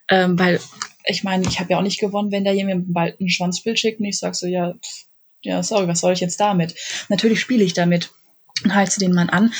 [0.09, 0.59] ähm, weil
[1.07, 3.99] ich meine, ich habe ja auch nicht gewonnen, wenn da jemand bald ein Schwanzbild schickt
[3.99, 4.73] und ich sage so, ja,
[5.41, 6.75] ja, sorry, was soll ich jetzt damit?
[7.09, 8.09] Natürlich spiele ich damit
[8.63, 9.53] und heize den Mann an.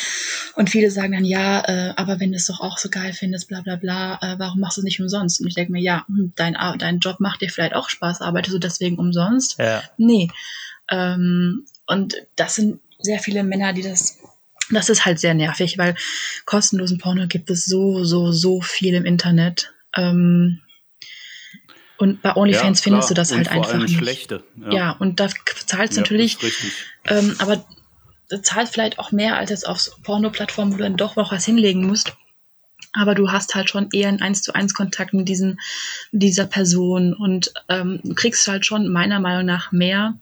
[0.56, 3.48] Und viele sagen dann, ja, äh, aber wenn du es doch auch so geil findest,
[3.48, 5.42] bla bla bla, äh, warum machst du es nicht umsonst?
[5.42, 8.56] Und ich denke mir, ja, hm, dein, dein Job macht dir vielleicht auch Spaß, arbeitest
[8.56, 9.60] du deswegen umsonst?
[9.60, 9.84] Ja.
[9.98, 10.30] Nee.
[10.90, 14.18] Ähm, und das sind sehr viele Männer, die das
[14.72, 15.96] das ist halt sehr nervig, weil
[16.46, 19.75] kostenlosen Porno gibt es so, so, so viel im Internet.
[19.96, 20.62] Ähm,
[21.98, 23.98] Und bei OnlyFans ja, findest du das und halt einfach nicht.
[23.98, 24.44] Schlechte.
[24.60, 24.72] Ja.
[24.72, 25.30] ja, und da
[25.66, 26.38] zahlst du ja, natürlich.
[27.06, 27.66] Ähm, aber
[28.30, 31.46] du zahlst vielleicht auch mehr als jetzt auf Porno-Plattformen, wo du dann doch noch was
[31.46, 32.14] hinlegen musst.
[32.94, 35.60] Aber du hast halt schon eher einen 1 zu 1 Kontakt mit diesen,
[36.12, 40.18] dieser Person und ähm, du kriegst halt schon meiner Meinung nach mehr.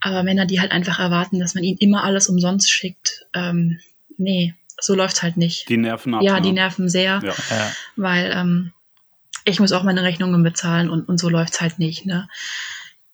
[0.00, 3.80] Aber Männer, die halt einfach erwarten, dass man ihnen immer alles umsonst schickt, ähm,
[4.16, 5.68] nee, so läuft's halt nicht.
[5.68, 6.22] Die nerven ab.
[6.22, 6.42] Ja, ne?
[6.42, 7.34] die nerven sehr, ja.
[7.96, 8.72] weil ähm,
[9.48, 12.06] ich muss auch meine Rechnungen bezahlen und, und so läuft's halt nicht.
[12.06, 12.28] Ne?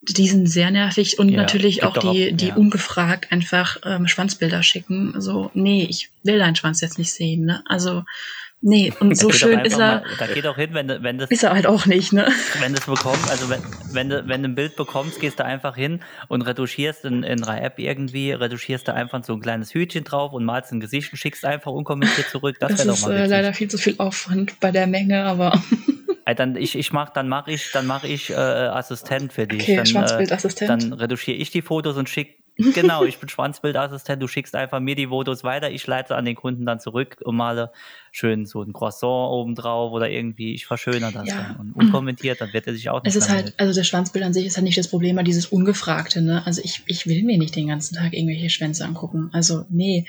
[0.03, 2.55] Die sind sehr nervig und ja, natürlich auch die, auch, die ja.
[2.57, 5.15] ungefragt einfach ähm, Schwanzbilder schicken.
[5.21, 7.45] So, nee, ich will deinen Schwanz jetzt nicht sehen.
[7.45, 7.63] Ne?
[7.67, 8.05] Also
[8.67, 9.79] Nee, und so schön ist er.
[9.79, 11.31] Mal, da geht auch hin, wenn, wenn das.
[11.31, 12.27] Ist er halt auch nicht, ne?
[12.61, 13.61] Wenn du es bekommst, also wenn,
[13.93, 17.45] wenn, du, wenn du ein Bild bekommst, gehst du einfach hin und retuschierst in, in
[17.45, 21.13] einer App irgendwie, retuschierst du einfach so ein kleines Hütchen drauf und malst ein Gesicht
[21.13, 22.57] und schickst einfach unkommentiert zurück.
[22.59, 25.63] Das, das ist doch mal äh, leider viel zu viel Aufwand bei der Menge, aber.
[26.25, 29.63] Dann ich, ich mach, dann mache ich, dann mache ich äh, Assistent für dich.
[29.63, 30.71] Okay, dann, Schwarzbildassistent.
[30.85, 32.45] Äh, dann retuschiere ich die Fotos und schick
[32.75, 34.23] genau, ich bin Schwanzbildassistent.
[34.23, 35.71] Du schickst einfach mir die Fotos weiter.
[35.71, 37.73] Ich leite an den Kunden dann zurück und male
[38.13, 41.35] schön so ein Croissant oben drauf oder irgendwie, ich verschönere das ja.
[41.35, 41.57] dann.
[41.57, 43.15] Und unkommentiert, dann wird er sich auch nicht.
[43.15, 45.47] Es ist halt, also das Schwanzbild an sich ist halt nicht das Problem, aber dieses
[45.47, 46.47] Ungefragte, ne?
[46.47, 49.31] Also ich, ich will mir nicht den ganzen Tag irgendwelche Schwänze angucken.
[49.33, 50.07] Also, nee.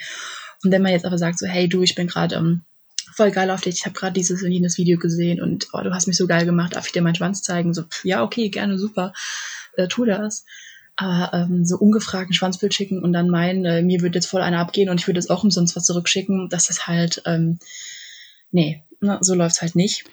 [0.62, 2.62] Und wenn man jetzt aber sagt, so, hey du, ich bin gerade ähm,
[3.16, 5.92] voll geil auf dich, ich habe gerade dieses und jenes Video gesehen und oh, du
[5.92, 7.72] hast mich so geil gemacht, darf ich dir meinen Schwanz zeigen?
[7.72, 9.14] So, pff, ja, okay, gerne, super,
[9.76, 10.44] äh, tu das.
[10.96, 14.42] Aber ähm, so ungefragt ein Schwanzbild schicken und dann meinen, äh, mir würde jetzt voll
[14.42, 17.58] einer abgehen und ich würde jetzt auch umsonst was zurückschicken, das ist halt, ähm,
[18.50, 20.04] nee, ne, so läuft's halt nicht.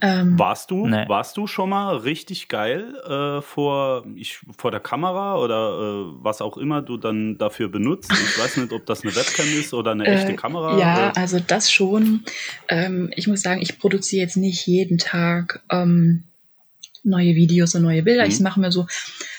[0.00, 1.08] Ähm, warst du, nee.
[1.08, 6.40] warst du schon mal richtig geil äh, vor, ich, vor der Kamera oder äh, was
[6.42, 8.10] auch immer du dann dafür benutzt?
[8.10, 10.78] Ich weiß nicht, ob das eine Webcam ist oder eine echte äh, Kamera.
[10.78, 12.24] Ja, also das schon.
[12.68, 16.24] Ähm, ich muss sagen, ich produziere jetzt nicht jeden Tag ähm,
[17.04, 18.24] neue Videos und neue Bilder.
[18.24, 18.30] Mhm.
[18.30, 18.88] Ich mache mir so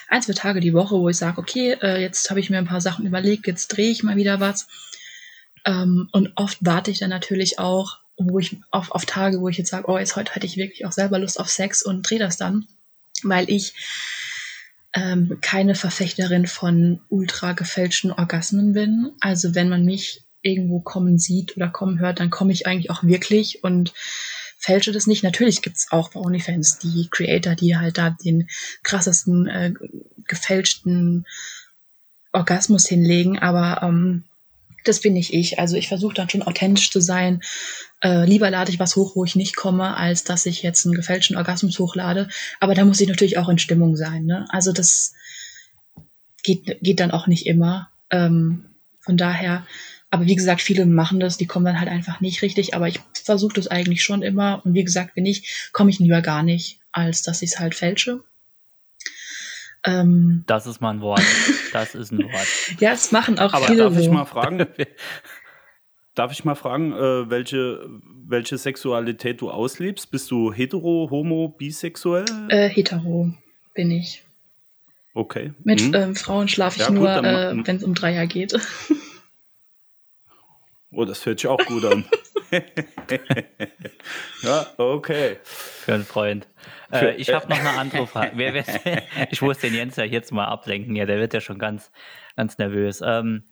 [0.07, 2.67] ein, zwei Tage die Woche, wo ich sage, okay, äh, jetzt habe ich mir ein
[2.67, 4.67] paar Sachen überlegt, jetzt drehe ich mal wieder was.
[5.65, 9.57] Ähm, und oft warte ich dann natürlich auch, wo ich auf, auf Tage, wo ich
[9.57, 12.19] jetzt sage, oh, jetzt heute hätte ich wirklich auch selber Lust auf Sex und drehe
[12.19, 12.67] das dann,
[13.23, 13.73] weil ich
[14.93, 19.11] ähm, keine Verfechterin von ultra gefälschten Orgasmen bin.
[19.19, 23.03] Also wenn man mich irgendwo kommen sieht oder kommen hört, dann komme ich eigentlich auch
[23.03, 23.93] wirklich und
[24.57, 25.23] fälsche das nicht.
[25.23, 28.47] Natürlich gibt's auch bei OnlyFans die Creator, die halt da den
[28.83, 29.73] krassesten, äh,
[30.27, 31.25] gefälschten
[32.31, 34.23] Orgasmus hinlegen, aber ähm,
[34.85, 35.59] das bin nicht ich.
[35.59, 37.41] Also ich versuche dann schon authentisch zu sein.
[38.01, 40.95] Äh, lieber lade ich was hoch, wo ich nicht komme, als dass ich jetzt einen
[40.95, 42.29] gefälschten Orgasmus hochlade.
[42.59, 44.25] Aber da muss ich natürlich auch in Stimmung sein.
[44.25, 44.45] Ne?
[44.49, 45.13] Also das
[46.43, 47.89] geht, geht dann auch nicht immer.
[48.09, 48.65] Ähm,
[49.01, 49.65] von daher
[50.15, 52.73] aber wie gesagt, viele machen das, die kommen dann halt einfach nicht richtig.
[52.73, 54.61] Aber ich versuche das eigentlich schon immer.
[54.63, 57.75] Und wie gesagt, wenn nicht, komme ich lieber gar nicht, als dass ich es halt
[57.75, 58.23] fälsche.
[59.85, 61.21] Ähm, das ist mal ein Wort.
[61.73, 62.47] Das ist ein Wort.
[62.79, 63.83] ja, es machen auch Aber viele.
[63.83, 64.65] Darf ich mal fragen?
[66.15, 67.87] darf ich mal fragen, äh, welche,
[68.27, 70.09] welche Sexualität du auslebst?
[70.11, 72.25] Bist du hetero, homo, bisexuell?
[72.49, 73.31] Äh, hetero
[73.73, 74.23] bin ich.
[75.13, 75.53] Okay.
[75.63, 75.93] Mit hm.
[75.93, 78.53] ähm, Frauen schlafe ich ja, nur, äh, wenn es um Dreier geht.
[80.91, 82.05] Oh, das hört sich auch gut an.
[84.43, 85.37] ja, okay.
[85.43, 86.47] Für einen Freund.
[86.91, 88.31] Äh, ich habe noch eine andere Frage.
[88.35, 90.95] Wer, wer, ich muss den Jens ja jetzt mal ablenken.
[90.95, 91.91] Ja, der wird ja schon ganz,
[92.35, 93.01] ganz nervös.
[93.03, 93.43] Ähm,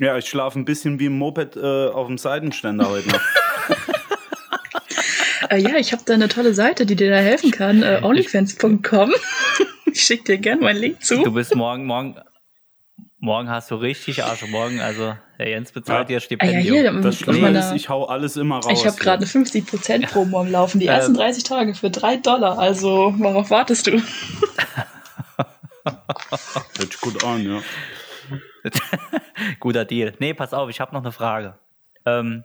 [0.00, 3.20] ja, ich schlafe ein bisschen wie ein Moped äh, auf dem Seitenständer heute noch.
[5.50, 7.82] äh, ja, ich habe da eine tolle Seite, die dir da helfen kann.
[7.82, 9.12] Äh, Onlyfans.com.
[9.92, 11.22] ich schicke dir gerne meinen Link zu.
[11.22, 12.16] Du bist morgen, morgen,
[13.20, 14.46] morgen hast du richtig Arsch.
[14.48, 16.16] Morgen, also der Jens bezahlt ja.
[16.16, 16.58] dir Stipendium.
[16.58, 18.72] Ah, ja, hier, das Schlimme ist, ich hau alles immer raus.
[18.72, 20.80] Ich habe gerade eine 50% Promo am Laufen.
[20.80, 20.94] Die ähm.
[20.94, 22.58] ersten 30 Tage für 3 Dollar.
[22.58, 23.92] Also, worauf wartest du?
[25.84, 27.60] Hört sich gut an, ja.
[29.60, 30.14] Guter Deal.
[30.18, 31.58] Nee, pass auf, ich habe noch eine Frage.
[32.04, 32.44] Ähm,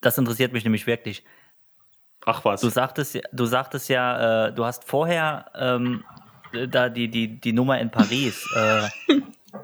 [0.00, 1.24] das interessiert mich nämlich wirklich.
[2.26, 2.60] Ach was.
[2.60, 6.04] Du sagtest, du sagtest ja, äh, du hast vorher ähm,
[6.68, 8.88] da die, die, die Nummer in Paris, äh,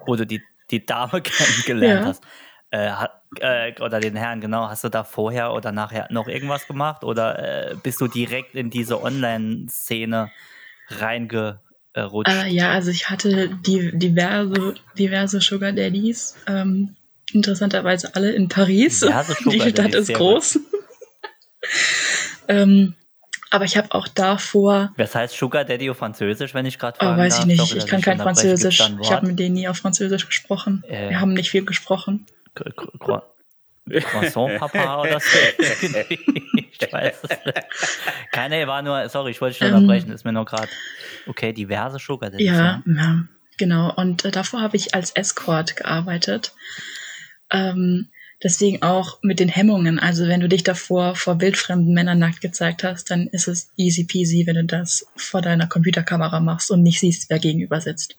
[0.07, 2.07] wo du die die Dame kennengelernt ja.
[2.07, 2.25] hast.
[2.71, 4.69] Äh, äh, oder den Herrn, genau.
[4.69, 7.05] Hast du da vorher oder nachher noch irgendwas gemacht?
[7.05, 10.31] Oder äh, bist du direkt in diese Online-Szene
[10.89, 12.33] reingerutscht?
[12.33, 16.37] Äh, ja, also ich hatte die, diverse, diverse Sugar Daddies.
[16.47, 16.97] Ähm,
[17.33, 19.01] interessanterweise alle in Paris.
[19.51, 20.61] Die Stadt ist groß.
[22.49, 22.95] ähm,
[23.51, 24.93] aber ich habe auch davor.
[24.97, 26.99] Was heißt Sugar Daddy auf Französisch, wenn ich gerade?
[27.01, 27.61] Oh, weiß ich nicht.
[27.61, 28.81] Sorry, ich kann kein Französisch.
[29.01, 30.85] Ich habe mit denen nie auf Französisch gesprochen.
[30.89, 32.27] Äh, Wir haben nicht viel gesprochen.
[33.89, 35.39] Croissant Papa oder so.
[35.59, 37.23] ich weiß.
[38.33, 40.69] Keine, war nur, sorry, ich wollte dich ähm, unterbrechen, ist mir noch gerade.
[41.27, 42.49] Okay, diverse Sugar Daddies.
[42.49, 43.25] Ja, ja,
[43.59, 43.95] genau.
[43.95, 46.53] Und äh, davor habe ich als Escort gearbeitet.
[47.51, 48.09] Ähm,
[48.43, 49.99] deswegen auch mit den Hemmungen.
[49.99, 54.05] Also wenn du dich davor vor wildfremden Männern nackt gezeigt hast, dann ist es easy
[54.05, 58.17] peasy, wenn du das vor deiner Computerkamera machst und nicht siehst, wer gegenüber sitzt.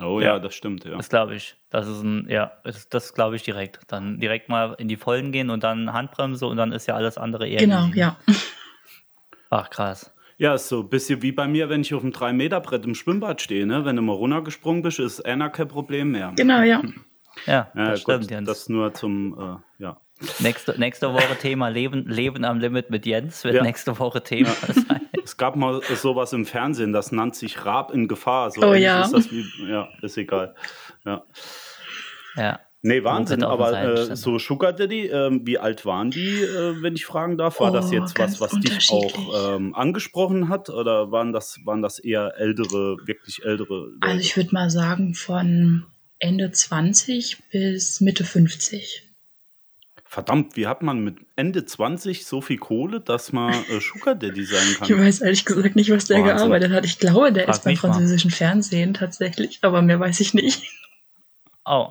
[0.00, 0.96] Oh ja, ja das stimmt, ja.
[0.96, 1.56] Das glaube ich.
[1.70, 3.80] Das ist ein, ja, das, das glaube ich direkt.
[3.88, 7.18] Dann direkt mal in die Vollen gehen und dann Handbremse und dann ist ja alles
[7.18, 7.60] andere eher.
[7.60, 8.00] Genau, easy.
[8.00, 8.16] ja.
[9.50, 10.12] Ach, krass.
[10.36, 13.40] Ja, ist so ein bisschen wie bei mir, wenn ich auf dem 3-Meter-Brett im Schwimmbad
[13.40, 13.66] stehe.
[13.66, 13.84] Ne?
[13.84, 16.32] Wenn du mal runtergesprungen bist, ist einer kein Problem mehr.
[16.34, 16.82] Genau, ja.
[17.46, 18.48] Ja, das ja, stimmt, Jens.
[18.48, 20.00] Das nur zum, äh, ja.
[20.38, 23.62] Nächste, nächste Woche Thema Leben, Leben am Limit mit Jens wird ja.
[23.62, 25.08] nächste Woche Thema sein.
[25.22, 28.50] Es gab mal sowas im Fernsehen, das nannte sich Rab in Gefahr.
[28.50, 29.02] So oh ja.
[29.02, 30.54] Ist das wie, ja, ist egal.
[31.04, 31.24] Ja.
[32.36, 32.60] ja.
[32.86, 37.06] Nee, Wahnsinn, aber äh, so Sugar Daddy, äh, wie alt waren die, äh, wenn ich
[37.06, 37.58] fragen darf?
[37.58, 41.80] War oh, das jetzt was, was dich auch ähm, angesprochen hat oder waren das, waren
[41.80, 43.86] das eher ältere, wirklich ältere?
[43.86, 43.96] Leute?
[44.02, 45.86] Also ich würde mal sagen von
[46.18, 49.02] Ende 20 bis Mitte 50.
[50.04, 54.44] Verdammt, wie hat man mit Ende 20 so viel Kohle, dass man äh, Sugar Daddy
[54.44, 54.88] sein kann?
[54.88, 56.36] Ich weiß ehrlich gesagt nicht, was der Wahnsinn.
[56.36, 56.84] gearbeitet hat.
[56.84, 58.36] Ich glaube, der Frag ist beim französischen mal.
[58.36, 60.62] Fernsehen tatsächlich, aber mehr weiß ich nicht.
[61.64, 61.88] Oh,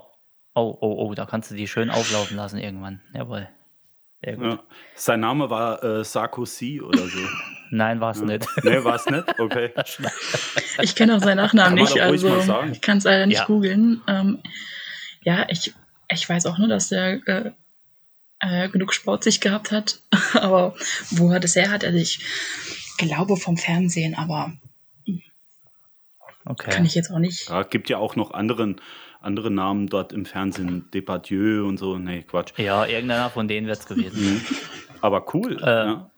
[0.56, 3.02] oh, oh, oh, da kannst du die schön auflaufen lassen irgendwann.
[3.14, 3.50] Jawohl.
[4.26, 4.60] Ja.
[4.96, 7.20] Sein Name war äh, Sarkozy oder so.
[7.72, 8.26] Nein, war es ja.
[8.26, 8.48] nicht.
[8.64, 9.24] Nee, war es nicht?
[9.40, 9.72] Okay.
[10.82, 12.38] ich kenne auch seinen Nachnamen nicht, also
[12.72, 13.46] ich kann es leider nicht ja.
[13.46, 14.02] googeln.
[14.08, 14.40] Ähm,
[15.24, 15.74] ja, ich,
[16.10, 17.52] ich weiß auch nur, dass der äh,
[18.40, 20.00] äh, genug Sport sich gehabt hat,
[20.34, 20.76] aber
[21.10, 22.20] wo er das her hat, also ich
[22.98, 24.54] glaube vom Fernsehen, aber
[26.46, 26.72] okay.
[26.72, 27.50] kann ich jetzt auch nicht.
[27.50, 28.80] Ja, gibt ja auch noch anderen
[29.24, 31.98] andere Namen dort im Fernsehen, Depardieu und so.
[31.98, 32.58] Nee, Quatsch.
[32.58, 34.36] Ja, irgendeiner von denen wird es gewesen.
[34.36, 34.42] Mhm.
[35.02, 35.62] Aber cool.
[35.62, 36.12] Äh, ja.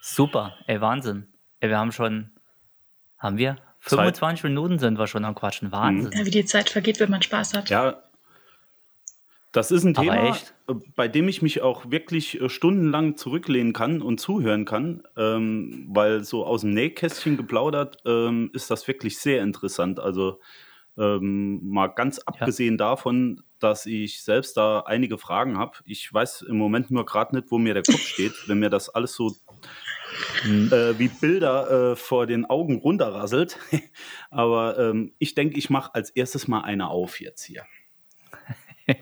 [0.00, 1.26] Super, ey, Wahnsinn.
[1.60, 2.30] Ey, wir haben schon,
[3.18, 3.56] haben wir?
[3.80, 4.50] 25 Zeit.
[4.50, 5.70] Minuten sind wir schon am Quatschen.
[5.72, 6.12] Wahnsinn.
[6.12, 7.70] Ja, wie die Zeit vergeht, wenn man Spaß hat.
[7.70, 8.02] Ja,
[9.56, 14.02] das ist ein Thema, äh, bei dem ich mich auch wirklich äh, stundenlang zurücklehnen kann
[14.02, 19.42] und zuhören kann, ähm, weil so aus dem Nähkästchen geplaudert ähm, ist das wirklich sehr
[19.42, 19.98] interessant.
[19.98, 20.40] Also
[20.98, 22.88] ähm, mal ganz abgesehen ja.
[22.88, 25.78] davon, dass ich selbst da einige Fragen habe.
[25.84, 28.88] Ich weiß im Moment nur gerade nicht, wo mir der Kopf steht, wenn mir das
[28.88, 29.34] alles so
[30.44, 30.72] mhm.
[30.72, 33.58] äh, wie Bilder äh, vor den Augen runterrasselt.
[34.30, 37.64] Aber ähm, ich denke, ich mache als erstes mal eine auf jetzt hier.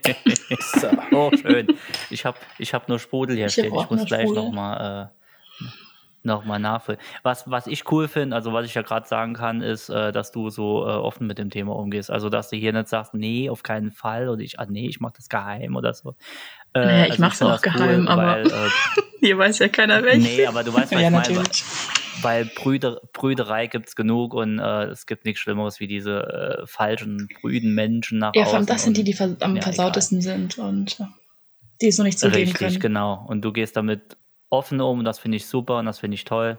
[0.60, 0.88] so.
[1.12, 1.66] Oh, schön.
[2.10, 3.74] Ich habe ich hab nur Sprudel hier ich stehen.
[3.74, 5.23] Ich muss gleich nochmal äh,
[6.24, 7.00] nochmal nachfüllen.
[7.22, 10.32] Was, was ich cool finde, also was ich ja gerade sagen kann, ist, äh, dass
[10.32, 12.10] du so äh, offen mit dem Thema umgehst.
[12.10, 15.00] Also, dass du hier nicht sagst, nee, auf keinen Fall oder ich, ah, nee, ich
[15.00, 16.14] mache das geheim oder so.
[16.74, 18.70] Äh, naja, ich also mache es auch geheim, cool, aber weil, äh,
[19.20, 20.36] hier weiß ja keiner welche.
[20.36, 21.42] Nee, aber du weißt, was ja, ich meine.
[22.22, 26.66] Weil Brüder, Brüderei gibt es genug und äh, es gibt nichts Schlimmeres wie diese äh,
[26.66, 30.20] falschen, brüden Menschen nach Ja, vor allem das sind die, die vers am ja, versautesten
[30.20, 30.38] egal.
[30.38, 30.98] sind und
[31.82, 32.80] die es noch nicht zugeben Richtig, können.
[32.80, 33.24] genau.
[33.26, 34.16] Und du gehst damit
[34.54, 36.58] offen um und das finde ich super und das finde ich toll.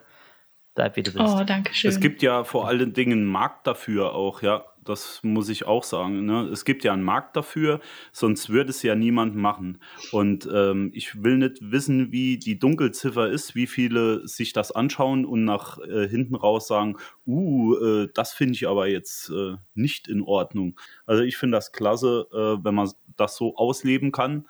[0.75, 1.23] Bleib wie du bist.
[1.25, 1.89] Oh, danke schön.
[1.89, 4.65] Es gibt ja vor allen Dingen einen Markt dafür auch, ja.
[4.83, 6.25] Das muss ich auch sagen.
[6.25, 6.43] Ne?
[6.51, 7.79] Es gibt ja einen Markt dafür,
[8.11, 9.79] sonst würde es ja niemand machen.
[10.11, 15.25] Und ähm, ich will nicht wissen, wie die Dunkelziffer ist, wie viele sich das anschauen
[15.25, 20.07] und nach äh, hinten raus sagen, uh, äh, das finde ich aber jetzt äh, nicht
[20.07, 20.79] in Ordnung.
[21.07, 24.45] Also ich finde das klasse, äh, wenn man das so ausleben kann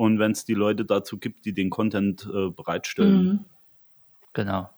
[0.00, 3.22] und wenn es die Leute dazu gibt, die den Content äh, bereitstellen.
[3.22, 3.44] Mhm.
[4.32, 4.70] Genau.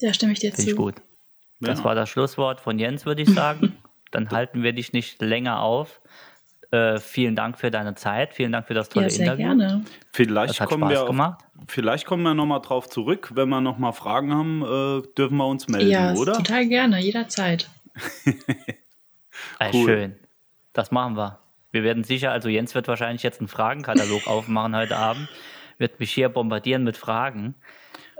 [0.00, 0.70] Ja, stimme ich dir Find zu.
[0.70, 0.94] Ich gut.
[1.58, 1.84] Das ja.
[1.84, 3.76] war das Schlusswort von Jens, würde ich sagen.
[4.12, 6.00] Dann halten wir dich nicht länger auf.
[6.70, 8.32] Äh, vielen Dank für deine Zeit.
[8.32, 9.46] Vielen Dank für das tolle ja, sehr Interview.
[9.46, 9.84] Gerne.
[10.12, 11.44] Vielleicht kommen Spaß wir gemacht.
[11.66, 13.32] vielleicht kommen wir nochmal drauf zurück.
[13.34, 16.34] Wenn wir nochmal Fragen haben, äh, dürfen wir uns melden, ja, oder?
[16.34, 17.68] Total gerne, jederzeit.
[19.72, 19.86] cool.
[19.86, 20.16] Schön.
[20.72, 21.40] Das machen wir.
[21.72, 25.28] Wir werden sicher, also Jens wird wahrscheinlich jetzt einen Fragenkatalog aufmachen heute Abend,
[25.78, 27.54] wird mich hier bombardieren mit Fragen.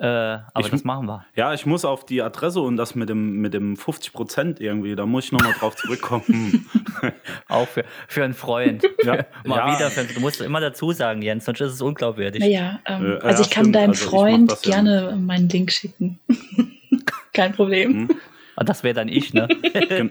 [0.00, 1.26] Äh, aber ich, das machen wir.
[1.36, 4.96] Ja, ich muss auf die Adresse und das mit dem, mit dem 50 Prozent irgendwie,
[4.96, 6.66] da muss ich nochmal drauf zurückkommen.
[7.48, 8.82] Auch für, für einen Freund.
[9.04, 9.76] Ja, mal ja.
[9.76, 12.40] wieder, für, du musst immer dazu sagen, Jens, sonst ist es unglaubwürdig.
[12.40, 13.76] Naja, ähm, äh, also ich kann stimmt.
[13.76, 16.18] deinem also Freund gerne meinen Link schicken.
[17.32, 18.08] Kein Problem.
[18.08, 18.20] Hm.
[18.60, 19.48] Und das wäre dann ich, ne?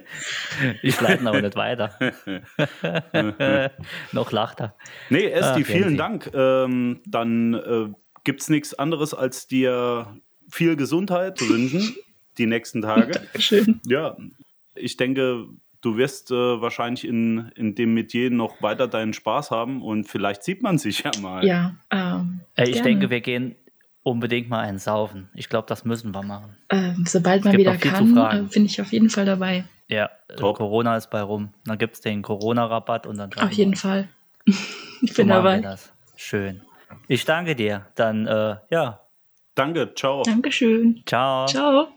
[0.82, 1.93] ich leite aber nicht weiter.
[4.12, 4.76] Noch lacht er.
[5.12, 6.32] Nee, Esti, ah, vielen Dank.
[6.34, 7.93] Ähm, dann äh,
[8.24, 10.18] gibt es nichts anderes, als dir
[10.50, 11.95] viel Gesundheit zu wünschen,
[12.39, 13.12] die nächsten Tage.
[13.34, 13.82] Dankeschön.
[13.86, 14.18] Ja,
[14.74, 15.45] ich denke,
[15.82, 20.41] du wirst äh, wahrscheinlich in, in dem Metier noch weiter deinen Spaß haben und vielleicht
[20.41, 21.45] sieht man sich ja mal.
[21.45, 22.89] Ja, ähm, äh, ich gerne.
[22.89, 23.56] denke, wir gehen
[24.04, 25.30] unbedingt mal einen saufen.
[25.34, 26.58] Ich glaube, das müssen wir machen.
[26.70, 29.66] Ähm, sobald man wieder kann, äh, bin ich auf jeden Fall dabei.
[29.88, 30.58] Ja, Top.
[30.58, 31.54] Corona ist bei rum.
[31.66, 33.34] Dann gibt es den Corona-Rabatt und dann.
[33.34, 34.08] Auf jeden Fall.
[34.45, 35.78] ich bin so dabei.
[36.16, 36.62] Schön.
[37.08, 37.88] Ich danke dir.
[37.95, 39.02] Dann, äh, ja.
[39.56, 40.24] Danke, ciao.
[40.24, 41.02] Dankeschön.
[41.06, 41.45] Ciao.
[41.47, 41.88] Ciao.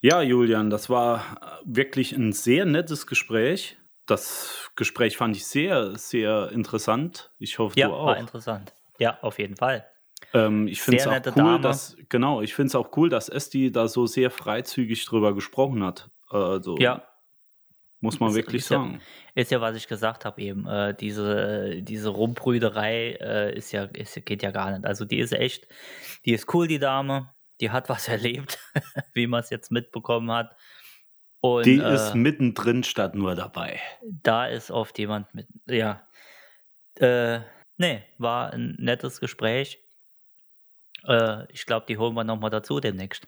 [0.00, 3.78] Ja, Julian, das war wirklich ein sehr nettes Gespräch.
[4.06, 7.30] Das Gespräch fand ich sehr, sehr interessant.
[7.38, 8.06] Ich hoffe, ja, du auch.
[8.06, 8.74] War interessant.
[8.98, 9.86] Ja, auf jeden Fall.
[10.34, 11.60] Ähm, ich finde es auch cool, Dame.
[11.60, 15.84] dass genau, ich finde es auch cool, dass Esti da so sehr freizügig drüber gesprochen
[15.84, 16.10] hat.
[16.28, 17.02] Also ja,
[18.02, 19.00] muss man ist, wirklich ist sagen.
[19.34, 20.66] Ja, ist ja, was ich gesagt habe eben.
[20.66, 24.84] Äh, diese, diese Rumbrüderei äh, ist ja, ist, geht ja gar nicht.
[24.84, 25.68] Also die ist echt,
[26.24, 27.32] die ist cool, die Dame.
[27.60, 28.58] Die hat was erlebt,
[29.14, 30.56] wie man es jetzt mitbekommen hat.
[31.40, 33.80] Und, die äh, ist mittendrin statt nur dabei.
[34.02, 36.06] Da ist oft jemand mit, ja.
[36.96, 37.40] Äh,
[37.76, 39.81] nee, war ein nettes Gespräch.
[41.06, 43.26] Äh, ich glaube, die holen wir nochmal dazu demnächst.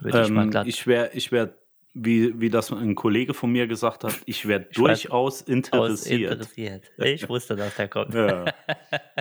[0.00, 0.66] Würde ähm, ich glatt.
[0.66, 1.54] Ich wäre wär,
[1.92, 6.32] wie, wie das ein Kollege von mir gesagt hat, ich wäre durchaus interessiert.
[6.32, 6.90] interessiert.
[6.98, 8.14] Ich wusste, dass der kommt.
[8.14, 8.44] Ja.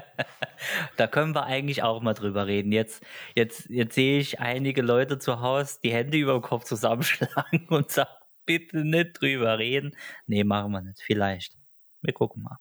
[0.98, 2.72] da können wir eigentlich auch mal drüber reden.
[2.72, 3.04] Jetzt,
[3.36, 7.92] jetzt, jetzt sehe ich einige Leute zu Hause die Hände über dem Kopf zusammenschlagen und
[7.92, 8.10] sagen,
[8.46, 9.96] bitte nicht drüber reden.
[10.28, 11.02] Nee, machen wir nicht.
[11.02, 11.58] Vielleicht.
[12.02, 12.58] Wir gucken mal.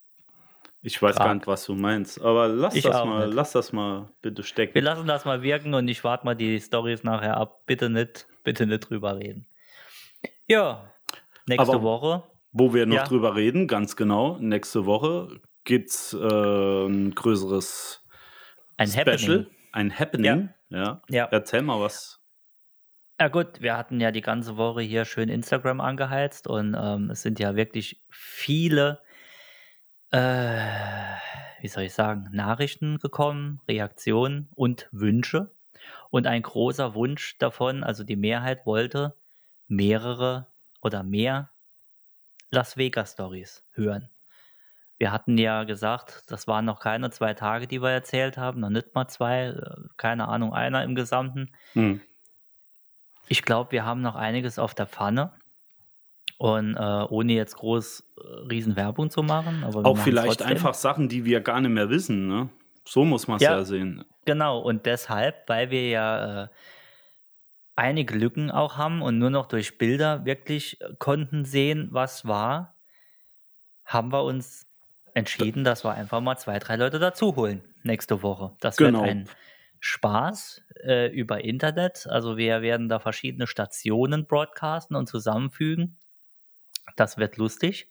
[0.88, 1.26] Ich weiß Frag.
[1.26, 3.34] gar nicht, was du meinst, aber lass ich das mal, nicht.
[3.34, 4.74] lass das mal bitte stecken.
[4.74, 7.66] Wir lassen das mal wirken und ich warte mal die Stories nachher ab.
[7.66, 9.46] Bitte nicht, bitte nicht drüber reden.
[10.46, 10.90] Ja,
[11.46, 12.22] nächste aber Woche.
[12.52, 13.04] Wo wir noch ja.
[13.04, 18.02] drüber reden, ganz genau, nächste Woche gibt es äh, ein größeres
[18.78, 19.46] ein Special, Happening.
[19.72, 20.48] ein Happening.
[20.70, 20.78] Ja.
[20.78, 21.02] ja.
[21.10, 21.24] ja.
[21.30, 22.18] Erzähl mal was.
[23.20, 27.20] Ja gut, wir hatten ja die ganze Woche hier schön Instagram angeheizt und ähm, es
[27.20, 29.02] sind ja wirklich viele
[30.10, 30.64] äh,
[31.60, 35.50] wie soll ich sagen, Nachrichten gekommen, Reaktionen und Wünsche.
[36.10, 39.14] Und ein großer Wunsch davon, also die Mehrheit wollte
[39.66, 40.46] mehrere
[40.80, 41.50] oder mehr
[42.50, 44.08] Las Vegas Stories hören.
[44.96, 48.70] Wir hatten ja gesagt, das waren noch keine zwei Tage, die wir erzählt haben, noch
[48.70, 51.52] nicht mal zwei, äh, keine Ahnung, einer im Gesamten.
[51.74, 52.00] Hm.
[53.28, 55.32] Ich glaube, wir haben noch einiges auf der Pfanne.
[56.38, 59.64] Und äh, ohne jetzt groß äh, Riesenwerbung zu machen.
[59.64, 62.28] auch vielleicht einfach Sachen, die wir gar nicht mehr wissen.
[62.28, 62.48] Ne?
[62.84, 64.04] So muss man es ja, ja, sehen.
[64.24, 66.48] Genau, und deshalb, weil wir ja äh,
[67.74, 72.74] einige Lücken auch haben und nur noch durch Bilder wirklich äh, konnten sehen, was war,
[73.84, 74.66] haben wir uns
[75.14, 78.52] entschieden, dass wir einfach mal zwei, drei Leute dazu holen nächste Woche.
[78.60, 79.00] Das genau.
[79.00, 79.28] wird ein
[79.80, 82.06] Spaß äh, über Internet.
[82.08, 85.96] Also wir werden da verschiedene Stationen broadcasten und zusammenfügen.
[86.96, 87.88] Das wird lustig.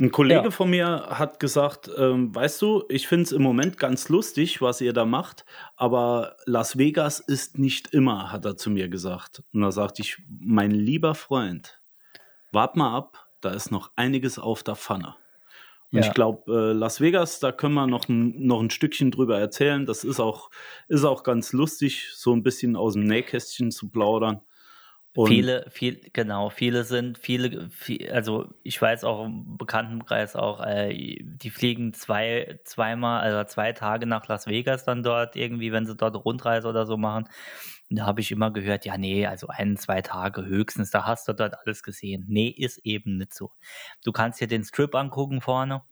[0.00, 0.50] Ein Kollege ja.
[0.50, 4.80] von mir hat gesagt, ähm, weißt du, ich finde es im Moment ganz lustig, was
[4.80, 5.44] ihr da macht,
[5.76, 9.42] aber Las Vegas ist nicht immer, hat er zu mir gesagt.
[9.52, 11.82] Und da sagte ich, mein lieber Freund,
[12.50, 15.16] wart mal ab, da ist noch einiges auf der Pfanne.
[15.92, 16.06] Und ja.
[16.06, 19.84] ich glaube, äh, Las Vegas, da können wir noch ein, noch ein Stückchen drüber erzählen.
[19.84, 20.50] Das ist auch,
[20.88, 24.40] ist auch ganz lustig, so ein bisschen aus dem Nähkästchen zu plaudern.
[25.16, 30.64] Und viele, viel, genau, viele sind, viele, viel, also ich weiß auch im Bekanntenkreis auch,
[30.64, 35.84] äh, die fliegen zwei, zweimal, also zwei Tage nach Las Vegas dann dort irgendwie, wenn
[35.84, 37.28] sie dort Rundreise oder so machen.
[37.90, 41.26] Und da habe ich immer gehört, ja, nee, also ein, zwei Tage höchstens, da hast
[41.26, 42.26] du dort alles gesehen.
[42.28, 43.50] Nee, ist eben nicht so.
[44.04, 45.82] Du kannst dir den Strip angucken vorne.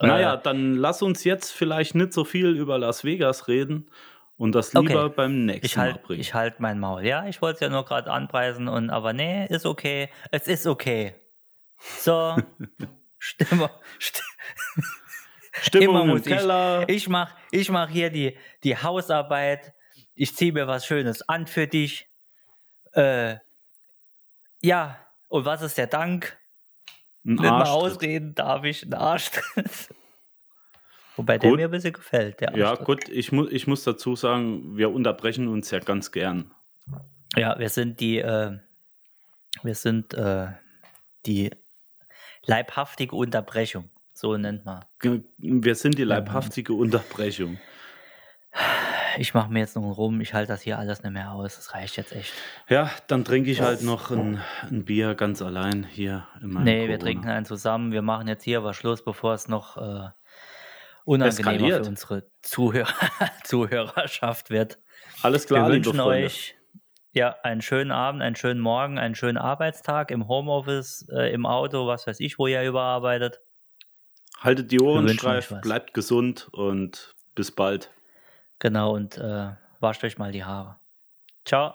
[0.00, 3.90] Naja, äh, dann lass uns jetzt vielleicht nicht so viel über Las Vegas reden
[4.40, 5.14] und das lieber okay.
[5.14, 6.20] beim nächsten ich halt, Mal bringen.
[6.22, 7.04] Ich halte mein Maul.
[7.04, 10.08] Ja, ich wollte es ja nur gerade anpreisen und aber nee, ist okay.
[10.30, 11.14] Es ist okay.
[11.98, 12.38] So,
[13.18, 13.68] Stimme.
[14.00, 14.22] St
[15.60, 16.88] Stimmung im Keller.
[16.88, 18.34] Ich, ich mach, ich mach hier die,
[18.64, 19.74] die Hausarbeit.
[20.14, 22.08] Ich ziehe mir was Schönes an für dich.
[22.92, 23.36] Äh,
[24.62, 24.96] ja,
[25.28, 26.38] und was ist der Dank?
[27.26, 29.90] Ein Nicht mal ausreden darf ich, ein Arschtritt.
[31.16, 31.44] Wobei gut.
[31.44, 32.40] der mir ein bisschen gefällt.
[32.40, 36.50] Der ja, gut, ich, mu ich muss dazu sagen, wir unterbrechen uns ja ganz gern.
[37.36, 38.58] Ja, wir sind die, äh,
[39.62, 40.48] wir sind äh,
[41.26, 41.50] die
[42.46, 44.84] leibhaftige Unterbrechung, so nennt man.
[45.38, 47.58] Wir sind die leibhaftige Unterbrechung.
[49.18, 51.56] Ich mache mir jetzt noch rum, ich halte das hier alles nicht mehr aus.
[51.56, 52.32] Das reicht jetzt echt.
[52.68, 54.40] Ja, dann trinke ich halt noch ein,
[54.70, 56.88] ein Bier ganz allein hier in meinem Nee, Corona.
[56.90, 57.90] wir trinken einen zusammen.
[57.90, 60.10] Wir machen jetzt hier aber Schluss, bevor es noch äh,
[61.04, 62.88] unangenehmer für unsere Zuhörer,
[63.44, 64.78] Zuhörerschaft wird.
[65.22, 66.54] Alles klar, Wir wünschen euch
[67.12, 71.86] ja, einen schönen Abend, einen schönen Morgen, einen schönen Arbeitstag im Homeoffice, äh, im Auto,
[71.86, 73.40] was weiß ich, wo ihr überarbeitet.
[74.38, 77.90] Haltet die Ohren steif, bleibt gesund und bis bald.
[78.58, 80.76] Genau, und äh, wascht euch mal die Haare.
[81.44, 81.74] Ciao.